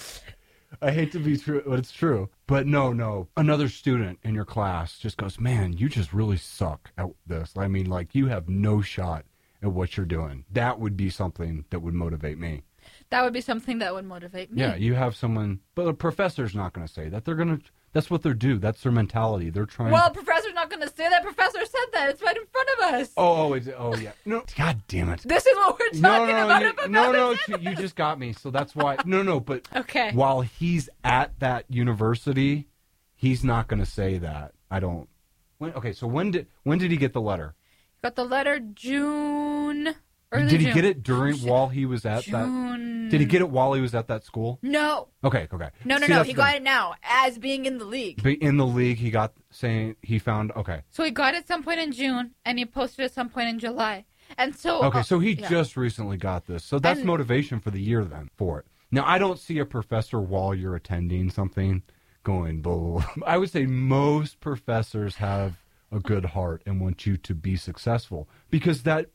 I 0.81 0.91
hate 0.91 1.11
to 1.13 1.19
be 1.19 1.37
true, 1.37 1.63
but 1.65 1.79
it's 1.79 1.91
true. 1.91 2.29
But 2.47 2.67
no, 2.67 2.93
no, 2.93 3.27
another 3.35 3.67
student 3.69 4.19
in 4.23 4.35
your 4.35 4.45
class 4.45 4.97
just 4.97 5.17
goes, 5.17 5.39
"Man, 5.39 5.73
you 5.73 5.89
just 5.89 6.13
really 6.13 6.37
suck 6.37 6.91
at 6.97 7.07
this." 7.25 7.53
I 7.57 7.67
mean, 7.67 7.87
like 7.89 8.15
you 8.15 8.27
have 8.27 8.47
no 8.49 8.81
shot 8.81 9.25
at 9.61 9.71
what 9.71 9.97
you're 9.97 10.05
doing. 10.05 10.45
That 10.51 10.79
would 10.79 10.95
be 10.97 11.09
something 11.09 11.65
that 11.69 11.81
would 11.81 11.93
motivate 11.93 12.37
me. 12.39 12.63
that 13.11 13.23
would 13.23 13.33
be 13.33 13.41
something 13.41 13.77
that 13.79 13.93
would 13.93 14.05
motivate 14.05 14.51
me 14.51 14.59
Yeah, 14.61 14.75
you 14.75 14.95
have 14.95 15.15
someone, 15.15 15.59
but 15.75 15.87
a 15.87 15.93
professor's 15.93 16.55
not 16.55 16.73
going 16.73 16.87
to 16.87 16.91
say 16.91 17.09
that. 17.09 17.25
They're 17.25 17.35
going 17.35 17.59
to. 17.59 17.63
That's 17.93 18.09
what 18.09 18.23
they're 18.23 18.33
do. 18.33 18.57
That's 18.57 18.81
their 18.81 18.91
mentality. 18.91 19.49
They're 19.49 19.65
trying. 19.65 19.91
well 19.91 20.09
professor's 20.09 20.40
not 20.61 20.69
going 20.69 20.87
to 20.87 20.95
say 20.95 21.09
that 21.09 21.23
professor 21.23 21.59
said 21.65 21.85
that 21.93 22.09
it's 22.09 22.21
right 22.21 22.37
in 22.37 22.43
front 22.51 22.69
of 22.77 22.93
us 22.93 23.09
oh, 23.17 23.47
oh, 23.47 23.53
it's, 23.53 23.67
oh, 23.77 23.95
yeah. 23.95 24.11
No, 24.25 24.43
God 24.57 24.81
damn 24.87 25.09
it. 25.09 25.21
This 25.23 25.45
is 25.45 25.55
what 25.55 25.79
we're 25.79 25.99
No, 25.99 26.09
talking 26.09 26.35
no, 26.35 26.45
about. 26.45 26.61
you, 26.61 26.73
a 26.83 26.87
no, 26.87 27.11
no. 27.11 27.31
You, 27.47 27.57
you 27.71 27.75
just 27.75 27.95
got 27.95 28.19
me. 28.19 28.33
So 28.33 28.51
that's 28.51 28.75
why. 28.75 28.97
No, 29.05 29.23
no. 29.23 29.39
But 29.39 29.67
Okay. 29.75 30.11
while 30.13 30.41
he's 30.41 30.87
at 31.03 31.39
that 31.39 31.65
university, 31.69 32.67
he's 33.15 33.43
not 33.43 33.67
going 33.67 33.79
to 33.79 33.85
say 33.85 34.19
that. 34.19 34.53
I 34.69 34.79
don't. 34.79 35.09
When, 35.57 35.73
okay, 35.73 35.93
so 35.93 36.07
when 36.07 36.31
did 36.31 36.47
when 36.63 36.77
did 36.77 36.91
he 36.91 36.97
get 36.97 37.13
the 37.13 37.21
letter? 37.21 37.55
Got 38.03 38.15
the 38.15 38.23
letter 38.25 38.59
June. 38.59 39.95
Early 40.31 40.47
did 40.49 40.59
he 40.61 40.65
June. 40.67 40.75
get 40.75 40.85
it 40.85 41.03
during 41.03 41.37
while 41.39 41.67
he 41.67 41.85
was 41.85 42.05
at 42.05 42.25
that? 42.27 43.07
Did 43.11 43.19
he 43.19 43.25
get 43.25 43.41
it 43.41 43.49
while 43.49 43.73
he 43.73 43.81
was 43.81 43.93
at 43.93 44.07
that 44.07 44.23
school? 44.23 44.59
No. 44.61 45.09
Okay, 45.23 45.47
okay. 45.51 45.69
No, 45.83 45.97
no, 45.97 46.07
See, 46.07 46.13
no. 46.13 46.23
He 46.23 46.31
got 46.33 46.55
it 46.55 46.63
now 46.63 46.95
as 47.03 47.37
being 47.37 47.65
in 47.65 47.77
the 47.77 47.83
league. 47.85 48.23
But 48.23 48.33
in 48.35 48.55
the 48.57 48.65
league. 48.65 48.97
He 48.97 49.11
got 49.11 49.33
saying 49.49 49.97
he 50.01 50.19
found 50.19 50.51
okay. 50.53 50.83
So 50.89 51.03
he 51.03 51.11
got 51.11 51.33
it 51.33 51.47
some 51.47 51.63
point 51.63 51.81
in 51.81 51.91
June 51.91 52.31
and 52.45 52.57
he 52.57 52.65
posted 52.65 53.03
at 53.05 53.11
some 53.13 53.27
point 53.29 53.49
in 53.49 53.59
July. 53.59 54.05
And 54.37 54.55
so 54.55 54.81
Okay, 54.85 54.99
uh, 54.99 55.03
so 55.03 55.19
he 55.19 55.33
yeah. 55.33 55.49
just 55.49 55.75
recently 55.75 56.15
got 56.15 56.45
this. 56.47 56.63
So 56.63 56.79
that's 56.79 56.99
And- 56.99 57.07
motivation 57.07 57.59
for 57.59 57.71
the 57.71 57.81
year 57.81 58.05
then 58.05 58.29
for 58.37 58.59
it. 58.59 58.65
Now 58.89 59.03
I 59.05 59.17
don't 59.17 59.37
see 59.39 59.59
a 59.59 59.65
professor 59.65 60.19
while 60.21 60.55
you're 60.55 60.75
attending 60.75 61.29
something 61.29 61.83
going, 62.23 62.61
blah, 62.61 62.77
blah, 62.77 63.05
blah. 63.17 63.27
I 63.27 63.37
would 63.37 63.49
say 63.49 63.65
most 63.65 64.39
professors 64.39 65.15
have 65.17 65.57
a 65.91 65.99
good 65.99 66.23
heart 66.23 66.61
and 66.65 66.79
want 66.79 67.05
you 67.05 67.17
to 67.17 67.35
be 67.35 67.57
successful 67.57 68.29
because 68.49 68.83
that 68.83 69.07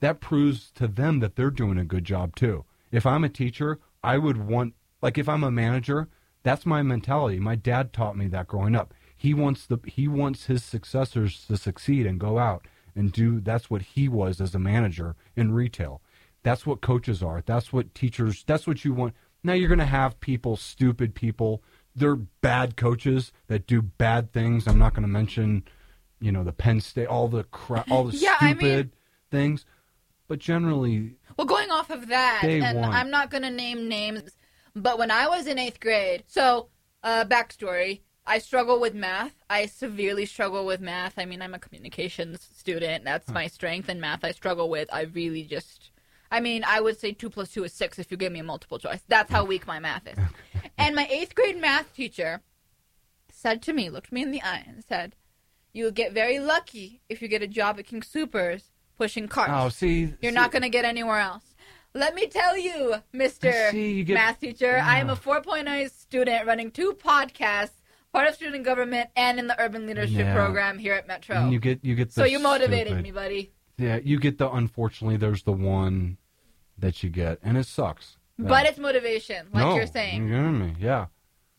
that 0.00 0.20
proves 0.20 0.70
to 0.72 0.86
them 0.88 1.20
that 1.20 1.36
they're 1.36 1.50
doing 1.50 1.78
a 1.78 1.84
good 1.84 2.04
job 2.04 2.34
too. 2.36 2.64
If 2.90 3.06
I'm 3.06 3.24
a 3.24 3.28
teacher, 3.28 3.78
I 4.02 4.18
would 4.18 4.36
want 4.48 4.74
like 5.02 5.16
if 5.18 5.28
I'm 5.28 5.44
a 5.44 5.50
manager, 5.50 6.08
that's 6.42 6.66
my 6.66 6.82
mentality. 6.82 7.38
My 7.38 7.54
dad 7.54 7.92
taught 7.92 8.16
me 8.16 8.26
that 8.28 8.48
growing 8.48 8.74
up. 8.74 8.92
He 9.16 9.34
wants 9.34 9.66
the 9.66 9.78
he 9.84 10.08
wants 10.08 10.46
his 10.46 10.64
successors 10.64 11.44
to 11.46 11.56
succeed 11.56 12.06
and 12.06 12.18
go 12.18 12.38
out 12.38 12.66
and 12.96 13.12
do 13.12 13.40
that's 13.40 13.70
what 13.70 13.82
he 13.82 14.08
was 14.08 14.40
as 14.40 14.54
a 14.54 14.58
manager 14.58 15.14
in 15.36 15.52
retail. 15.52 16.00
That's 16.42 16.64
what 16.66 16.80
coaches 16.80 17.22
are. 17.22 17.42
That's 17.44 17.72
what 17.72 17.94
teachers 17.94 18.42
that's 18.46 18.66
what 18.66 18.84
you 18.84 18.94
want. 18.94 19.14
Now 19.44 19.52
you're 19.52 19.68
going 19.68 19.78
to 19.78 19.84
have 19.86 20.20
people, 20.20 20.56
stupid 20.56 21.14
people. 21.14 21.62
They're 21.94 22.16
bad 22.16 22.76
coaches 22.76 23.32
that 23.48 23.66
do 23.66 23.82
bad 23.82 24.32
things. 24.32 24.66
I'm 24.66 24.78
not 24.78 24.92
going 24.94 25.02
to 25.02 25.08
mention, 25.08 25.64
you 26.20 26.30
know, 26.32 26.44
the 26.44 26.52
Penn 26.52 26.80
State, 26.80 27.06
all 27.06 27.28
the 27.28 27.44
crap, 27.44 27.90
all 27.90 28.04
the 28.04 28.16
Yeah, 28.16 28.36
I 28.40 28.52
stupid 28.52 28.62
mean- 28.86 28.92
things. 29.30 29.64
But 30.30 30.38
generally, 30.38 31.16
Well, 31.36 31.44
going 31.44 31.72
off 31.72 31.90
of 31.90 32.06
that, 32.06 32.42
Day 32.42 32.60
and 32.60 32.78
one. 32.78 32.92
I'm 32.92 33.10
not 33.10 33.32
going 33.32 33.42
to 33.42 33.50
name 33.50 33.88
names, 33.88 34.22
but 34.76 34.96
when 34.96 35.10
I 35.10 35.26
was 35.26 35.48
in 35.48 35.58
eighth 35.58 35.80
grade, 35.80 36.22
so 36.28 36.68
uh, 37.02 37.24
backstory, 37.24 38.02
I 38.24 38.38
struggle 38.38 38.78
with 38.78 38.94
math. 38.94 39.34
I 39.50 39.66
severely 39.66 40.26
struggle 40.26 40.64
with 40.64 40.80
math. 40.80 41.14
I 41.18 41.24
mean, 41.24 41.42
I'm 41.42 41.52
a 41.52 41.58
communications 41.58 42.48
student. 42.56 43.02
That's 43.02 43.28
my 43.28 43.48
strength. 43.48 43.88
And 43.88 44.00
math, 44.00 44.22
I 44.22 44.30
struggle 44.30 44.68
with. 44.70 44.88
I 44.92 45.00
really 45.00 45.42
just, 45.42 45.90
I 46.30 46.38
mean, 46.38 46.62
I 46.64 46.80
would 46.80 47.00
say 47.00 47.10
two 47.10 47.28
plus 47.28 47.50
two 47.50 47.64
is 47.64 47.72
six 47.72 47.98
if 47.98 48.12
you 48.12 48.16
give 48.16 48.30
me 48.30 48.38
a 48.38 48.44
multiple 48.44 48.78
choice. 48.78 49.02
That's 49.08 49.32
how 49.32 49.44
weak 49.44 49.66
my 49.66 49.80
math 49.80 50.06
is. 50.06 50.16
and 50.78 50.94
my 50.94 51.08
eighth 51.10 51.34
grade 51.34 51.60
math 51.60 51.92
teacher 51.92 52.42
said 53.32 53.62
to 53.62 53.72
me, 53.72 53.90
looked 53.90 54.12
me 54.12 54.22
in 54.22 54.30
the 54.30 54.42
eye, 54.44 54.64
and 54.64 54.84
said, 54.84 55.16
"You'll 55.72 55.90
get 55.90 56.12
very 56.12 56.38
lucky 56.38 57.00
if 57.08 57.20
you 57.20 57.26
get 57.26 57.42
a 57.42 57.48
job 57.48 57.80
at 57.80 57.86
King 57.86 58.02
Soopers 58.02 58.69
pushing 59.00 59.26
carts." 59.28 59.52
oh, 59.54 59.68
see, 59.70 60.00
You're 60.20 60.30
see- 60.32 60.40
not 60.42 60.52
going 60.52 60.62
to 60.62 60.68
get 60.68 60.84
anywhere 60.84 61.18
else. 61.20 61.44
Let 61.94 62.14
me 62.14 62.26
tell 62.28 62.56
you, 62.56 62.96
Mr. 63.14 63.72
You 63.72 64.04
get- 64.04 64.14
Math 64.14 64.38
teacher, 64.40 64.78
I 64.78 64.98
am 65.00 65.08
a 65.08 65.14
Ah. 65.14 65.16
4.0 65.16 65.88
student 65.90 66.46
running 66.46 66.70
two 66.70 66.92
podcasts, 66.92 67.80
part 68.12 68.28
of 68.28 68.34
student 68.34 68.64
government 68.64 69.08
and 69.16 69.38
in 69.40 69.46
the 69.48 69.60
urban 69.60 69.86
leadership 69.86 70.18
Yeah. 70.26 70.34
program 70.34 70.78
here 70.78 70.94
at 70.94 71.08
Metro. 71.08 71.34
And 71.36 71.52
you 71.52 71.58
get 71.58 71.84
you 71.84 71.94
get 71.96 72.08
the 72.08 72.20
so 72.20 72.24
you 72.24 72.38
motivated 72.38 72.88
stupid- 72.88 73.02
me, 73.02 73.10
buddy. 73.10 73.52
Yeah, 73.78 73.96
you 74.04 74.18
get 74.20 74.36
the 74.38 74.48
unfortunately 74.50 75.16
there's 75.16 75.42
the 75.44 75.52
one 75.52 76.18
that 76.78 77.02
you 77.02 77.08
get 77.10 77.38
and 77.42 77.56
it 77.56 77.66
sucks. 77.66 78.18
But 78.38 78.66
it's 78.66 78.78
motivation, 78.78 79.48
like 79.52 79.64
no, 79.64 79.74
you're 79.76 79.86
saying. 79.86 80.28
You 80.28 80.42
know 80.42 80.50
me, 80.50 80.74
yeah. 80.78 81.06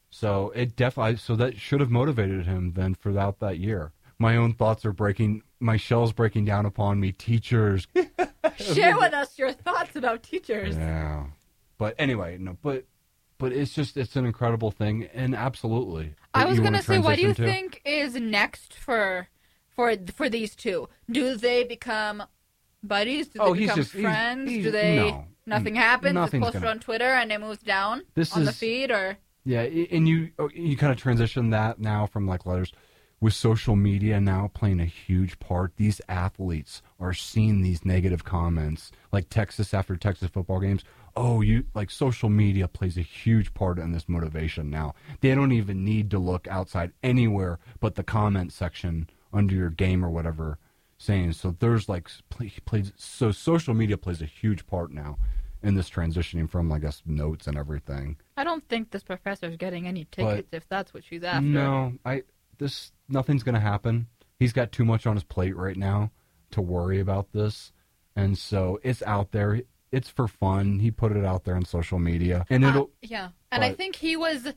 So 0.10 0.52
it 0.56 0.76
definitely 0.76 1.18
so 1.18 1.36
that 1.36 1.58
should 1.58 1.80
have 1.80 1.90
motivated 1.92 2.46
him 2.46 2.74
then 2.74 2.96
throughout 2.96 3.40
that 3.40 3.58
year. 3.60 3.92
My 4.20 4.36
own 4.38 4.54
thoughts 4.54 4.86
are 4.86 4.92
breaking 4.94 5.42
my 5.62 5.78
shell's 5.78 6.12
breaking 6.14 6.46
down 6.46 6.66
upon 6.66 7.00
me. 7.00 7.12
Teachers. 7.12 7.88
Share 8.58 8.98
with 8.98 9.14
us 9.14 9.38
your 9.38 9.52
thoughts 9.52 9.96
about 9.96 10.24
teachers. 10.24 10.76
Yeah. 10.76 11.26
But 11.78 11.96
anyway, 11.98 12.38
no, 12.40 12.58
but 12.62 12.86
but 13.38 13.52
it's 13.54 13.74
just 13.74 13.98
it's 13.98 14.16
an 14.16 14.26
incredible 14.26 14.72
thing 14.72 15.08
and 15.14 15.36
absolutely. 15.36 16.16
I 16.34 16.46
was 16.46 16.60
gonna 16.60 16.82
say, 16.82 17.00
what 17.00 17.16
do 17.16 17.22
you 17.24 17.34
to? 17.34 17.44
think 17.44 17.82
is 17.86 18.16
next 18.16 18.74
for 18.74 19.28
for 19.70 19.94
for 20.16 20.30
these 20.30 20.56
two? 20.56 20.90
Do 21.10 21.36
they 21.36 21.64
become 21.64 22.24
buddies? 22.84 23.28
Do 23.30 23.40
they 23.40 23.46
Oh, 23.46 23.54
he's 23.54 23.68
become 23.70 23.76
just- 23.78 23.92
friends? 23.92 24.50
he's- 24.50 24.64
do 24.66 24.72
they? 24.72 24.96
no. 24.98 25.26
Nothing 25.48 25.74
happens. 25.76 26.14
Nothing's 26.14 26.42
it's 26.44 26.46
posted 26.46 26.62
gonna- 26.62 26.72
on 26.76 26.80
Twitter 26.80 27.06
and 27.10 27.32
it 27.32 27.42
moves 27.42 27.64
down 27.64 28.04
This 28.14 28.32
on 28.36 28.46
the 28.46 28.54
feed, 28.54 28.92
or 28.92 29.18
Yeah, 29.44 29.62
and 29.62 30.08
you 30.08 30.30
oh, 30.38 30.50
you 30.54 30.78
kind 30.78 30.92
of 30.92 31.00
transition 31.00 31.50
that 31.50 31.80
now 31.80 32.06
from 32.06 32.28
like 32.28 32.46
letters 32.46 32.72
with 33.22 33.34
social 33.34 33.76
media 33.76 34.20
now 34.20 34.50
playing 34.54 34.82
a 34.82 34.86
huge 34.86 35.40
part. 35.40 35.74
These 35.78 36.02
athletes 36.10 36.82
are 37.00 37.14
seeing 37.14 37.62
these 37.62 37.86
negative 37.86 38.26
comments, 38.26 38.92
like 39.12 39.30
Texas 39.30 39.74
after 39.74 39.96
Texas 39.96 40.32
football 40.32 40.60
games. 40.60 40.84
Oh, 41.16 41.42
you 41.42 41.66
like 41.76 41.92
social 41.92 42.30
media 42.30 42.68
plays 42.68 42.98
a 42.98 43.02
huge 43.02 43.54
part 43.54 43.78
in 43.78 43.92
this 43.92 44.10
motivation 44.10 44.70
now. 44.70 44.96
They 45.20 45.36
don't 45.36 45.52
even 45.52 45.86
need 45.86 46.10
to 46.12 46.20
look 46.20 46.48
outside 46.48 46.92
anywhere 47.04 47.60
but 47.80 47.96
the 47.96 48.04
comment 48.04 48.52
section 48.52 49.10
under 49.32 49.54
your 49.54 49.70
game 49.70 50.04
or 50.04 50.10
whatever 50.10 50.58
saying. 50.98 51.34
So 51.34 51.56
there's 51.60 51.88
like 51.88 52.10
plays 52.66 52.92
so 52.96 53.32
social 53.32 53.74
media 53.74 53.98
plays 53.98 54.22
a 54.22 54.26
huge 54.26 54.66
part 54.66 54.92
now 54.92 55.18
in 55.62 55.76
this 55.76 55.90
transitioning 55.90 56.50
from 56.50 56.72
I 56.72 56.80
guess 56.80 57.04
notes 57.06 57.46
and 57.46 57.58
everything. 57.58 58.18
I 58.38 58.44
don't 58.44 58.68
think 58.68 58.90
this 58.90 59.04
professor's 59.04 59.58
getting 59.58 59.88
any 59.88 60.06
tickets 60.06 60.50
if 60.54 60.68
that's 60.70 60.94
what 60.94 61.04
she's 61.04 61.24
after. 61.24 61.46
No, 61.46 61.94
I 62.06 62.24
this 62.62 62.92
nothing's 63.12 63.44
gonna 63.44 63.60
happen. 63.60 64.08
He's 64.40 64.54
got 64.54 64.72
too 64.72 64.86
much 64.86 65.06
on 65.06 65.16
his 65.16 65.24
plate 65.24 65.56
right 65.56 65.78
now 65.78 66.12
to 66.52 66.62
worry 66.62 67.00
about 67.00 67.32
this, 67.32 67.72
and 68.16 68.38
so 68.38 68.80
it's 68.84 69.02
out 69.04 69.32
there. 69.32 69.62
It's 69.92 70.10
for 70.10 70.28
fun. 70.28 70.80
He 70.80 70.90
put 70.92 71.12
it 71.12 71.26
out 71.26 71.44
there 71.44 71.56
on 71.56 71.66
social 71.66 72.00
media, 72.00 72.46
and 72.50 72.64
Uh, 72.66 72.70
it'll. 72.70 72.92
yeah, 73.02 73.30
and 73.52 73.64
I 73.64 73.74
think 73.74 73.96
he 73.98 74.16
was. 74.16 74.48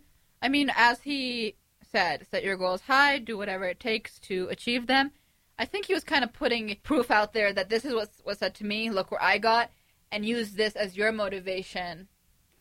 I 0.40 0.48
mean, 0.48 0.70
as 0.76 1.00
he 1.02 1.56
said, 1.90 2.26
set 2.30 2.44
your 2.44 2.56
goals 2.56 2.82
high, 2.82 3.18
do 3.18 3.36
whatever 3.38 3.64
it 3.66 3.80
takes 3.80 4.18
to 4.20 4.48
achieve 4.50 4.86
them. 4.86 5.12
I 5.58 5.64
think 5.64 5.86
he 5.86 5.94
was 5.94 6.04
kind 6.04 6.24
of 6.24 6.32
putting 6.32 6.76
proof 6.82 7.10
out 7.10 7.32
there 7.32 7.52
that 7.52 7.68
this 7.68 7.84
is 7.84 7.94
what 7.94 8.10
was 8.24 8.38
said 8.38 8.54
to 8.56 8.64
me. 8.64 8.90
Look 8.90 9.10
where 9.10 9.22
I 9.22 9.38
got, 9.38 9.70
and 10.10 10.24
use 10.26 10.52
this 10.52 10.74
as 10.76 10.96
your 10.96 11.12
motivation 11.12 12.08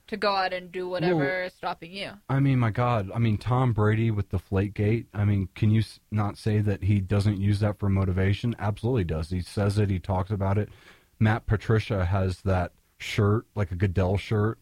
to 0.08 0.18
go 0.18 0.36
out 0.36 0.54
and 0.54 0.72
do 0.72 0.88
whatever 0.88 1.44
is 1.44 1.54
stopping 1.54 1.92
you. 1.92 2.12
I 2.30 2.40
mean, 2.40 2.60
my 2.60 2.72
God. 2.72 3.10
I 3.14 3.20
mean, 3.20 3.38
Tom 3.38 3.74
Brady 3.74 4.12
with 4.12 4.30
the 4.30 4.40
Flake 4.40 4.74
Gate. 4.74 5.08
I 5.14 5.26
mean, 5.26 5.50
can 5.56 5.72
you 5.72 5.84
not 6.12 6.38
say 6.38 6.60
that 6.60 6.84
he 6.84 7.00
doesn't 7.00 7.40
use 7.40 7.60
that 7.62 7.80
for 7.80 7.90
motivation? 7.90 8.56
Absolutely 8.60 9.06
does. 9.06 9.30
He 9.30 9.42
says 9.42 9.78
it. 9.78 9.90
He 9.90 10.00
talks 10.00 10.32
about 10.32 10.58
it. 10.58 10.70
Matt 11.20 11.46
Patricia 11.46 12.06
has 12.06 12.42
that 12.42 12.74
shirt, 12.98 13.46
like 13.56 13.72
a 13.72 13.76
Goodell 13.76 14.18
shirt, 14.18 14.60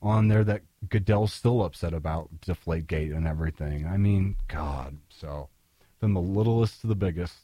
on 0.00 0.28
there 0.28 0.44
that 0.44 0.62
Goodell's 0.88 1.32
still 1.32 1.64
upset 1.64 1.92
about 1.92 2.40
Deflate 2.42 2.86
Gate 2.86 3.10
and 3.10 3.26
everything. 3.26 3.86
I 3.86 3.96
mean, 3.96 4.36
God. 4.48 4.98
So, 5.08 5.48
from 5.98 6.14
the 6.14 6.20
littlest 6.20 6.82
to 6.82 6.86
the 6.86 6.94
biggest. 6.94 7.34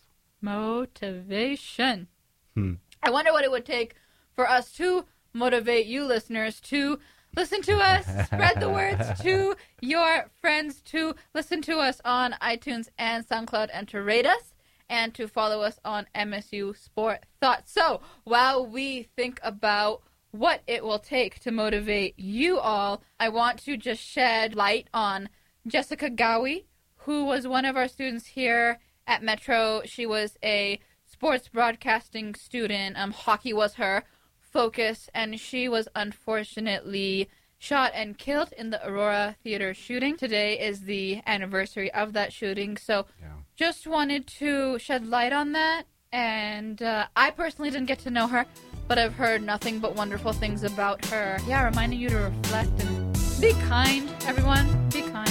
Motivation. 0.40 2.08
Hmm. 2.54 2.74
I 3.02 3.10
wonder 3.10 3.32
what 3.32 3.44
it 3.44 3.50
would 3.50 3.66
take 3.66 3.96
for 4.34 4.48
us 4.48 4.72
to 4.72 5.06
motivate 5.32 5.86
you 5.86 6.04
listeners 6.04 6.60
to 6.60 6.98
listen 7.36 7.62
to 7.62 7.76
us, 7.76 8.04
spread 8.26 8.60
the 8.60 8.70
words 8.70 9.20
to 9.22 9.54
your 9.80 10.30
friends, 10.40 10.80
to 10.82 11.14
listen 11.34 11.62
to 11.62 11.78
us 11.78 12.00
on 12.04 12.34
iTunes 12.42 12.88
and 12.98 13.26
SoundCloud, 13.26 13.68
and 13.72 13.88
to 13.88 14.02
rate 14.02 14.26
us, 14.26 14.54
and 14.88 15.14
to 15.14 15.28
follow 15.28 15.62
us 15.62 15.78
on 15.84 16.06
MSU 16.14 16.76
Sport 16.76 17.24
Thoughts. 17.40 17.72
So 17.72 18.00
while 18.24 18.66
we 18.66 19.04
think 19.16 19.40
about 19.42 20.02
what 20.32 20.62
it 20.66 20.84
will 20.84 20.98
take 20.98 21.40
to 21.40 21.50
motivate 21.50 22.18
you 22.18 22.58
all, 22.58 23.02
I 23.18 23.28
want 23.28 23.58
to 23.64 23.76
just 23.76 24.02
shed 24.02 24.54
light 24.54 24.88
on 24.92 25.28
Jessica 25.66 26.10
Ghawi, 26.10 26.64
who 26.98 27.24
was 27.24 27.46
one 27.46 27.64
of 27.64 27.76
our 27.76 27.88
students 27.88 28.26
here 28.26 28.78
at 29.06 29.22
Metro. 29.22 29.82
She 29.84 30.06
was 30.06 30.36
a 30.42 30.80
sports 31.04 31.48
broadcasting 31.48 32.34
student. 32.34 32.96
Um, 32.96 33.12
hockey 33.12 33.52
was 33.52 33.74
her 33.74 34.04
focus, 34.50 35.08
and 35.14 35.38
she 35.40 35.68
was 35.68 35.88
unfortunately 35.94 37.28
shot 37.58 37.92
and 37.94 38.16
killed 38.16 38.52
in 38.56 38.70
the 38.70 38.86
Aurora 38.88 39.36
Theater 39.44 39.74
shooting. 39.74 40.16
Today 40.16 40.58
is 40.58 40.82
the 40.82 41.20
anniversary 41.26 41.92
of 41.92 42.12
that 42.14 42.32
shooting, 42.32 42.76
so 42.76 43.06
Yeah. 43.20 43.28
just 43.56 43.86
wanted 43.86 44.26
to 44.38 44.78
shed 44.78 45.06
light 45.06 45.32
on 45.32 45.52
that. 45.52 45.84
And 46.12 46.82
uh, 46.82 47.06
I 47.14 47.30
personally 47.30 47.70
didn't 47.70 47.86
get 47.86 48.00
to 48.00 48.10
know 48.10 48.26
her, 48.26 48.44
but 48.88 48.98
I've 48.98 49.14
heard 49.14 49.42
nothing 49.42 49.78
but 49.78 49.94
wonderful 49.94 50.32
things 50.32 50.64
about 50.64 51.04
her. 51.06 51.38
Yeah, 51.46 51.62
reminding 51.64 52.00
you 52.00 52.08
to 52.08 52.16
reflect 52.16 52.70
and 52.82 53.40
be 53.40 53.52
kind, 53.68 54.10
everyone. 54.26 54.88
Be 54.90 55.02
kind. 55.02 55.30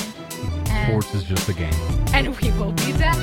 And, 0.69 0.87
Sports 0.87 1.13
is 1.15 1.23
just 1.23 1.49
a 1.49 1.53
game. 1.53 1.73
and 2.13 2.39
we 2.41 2.51
will 2.51 2.71
be 2.73 2.93
back. 2.93 3.17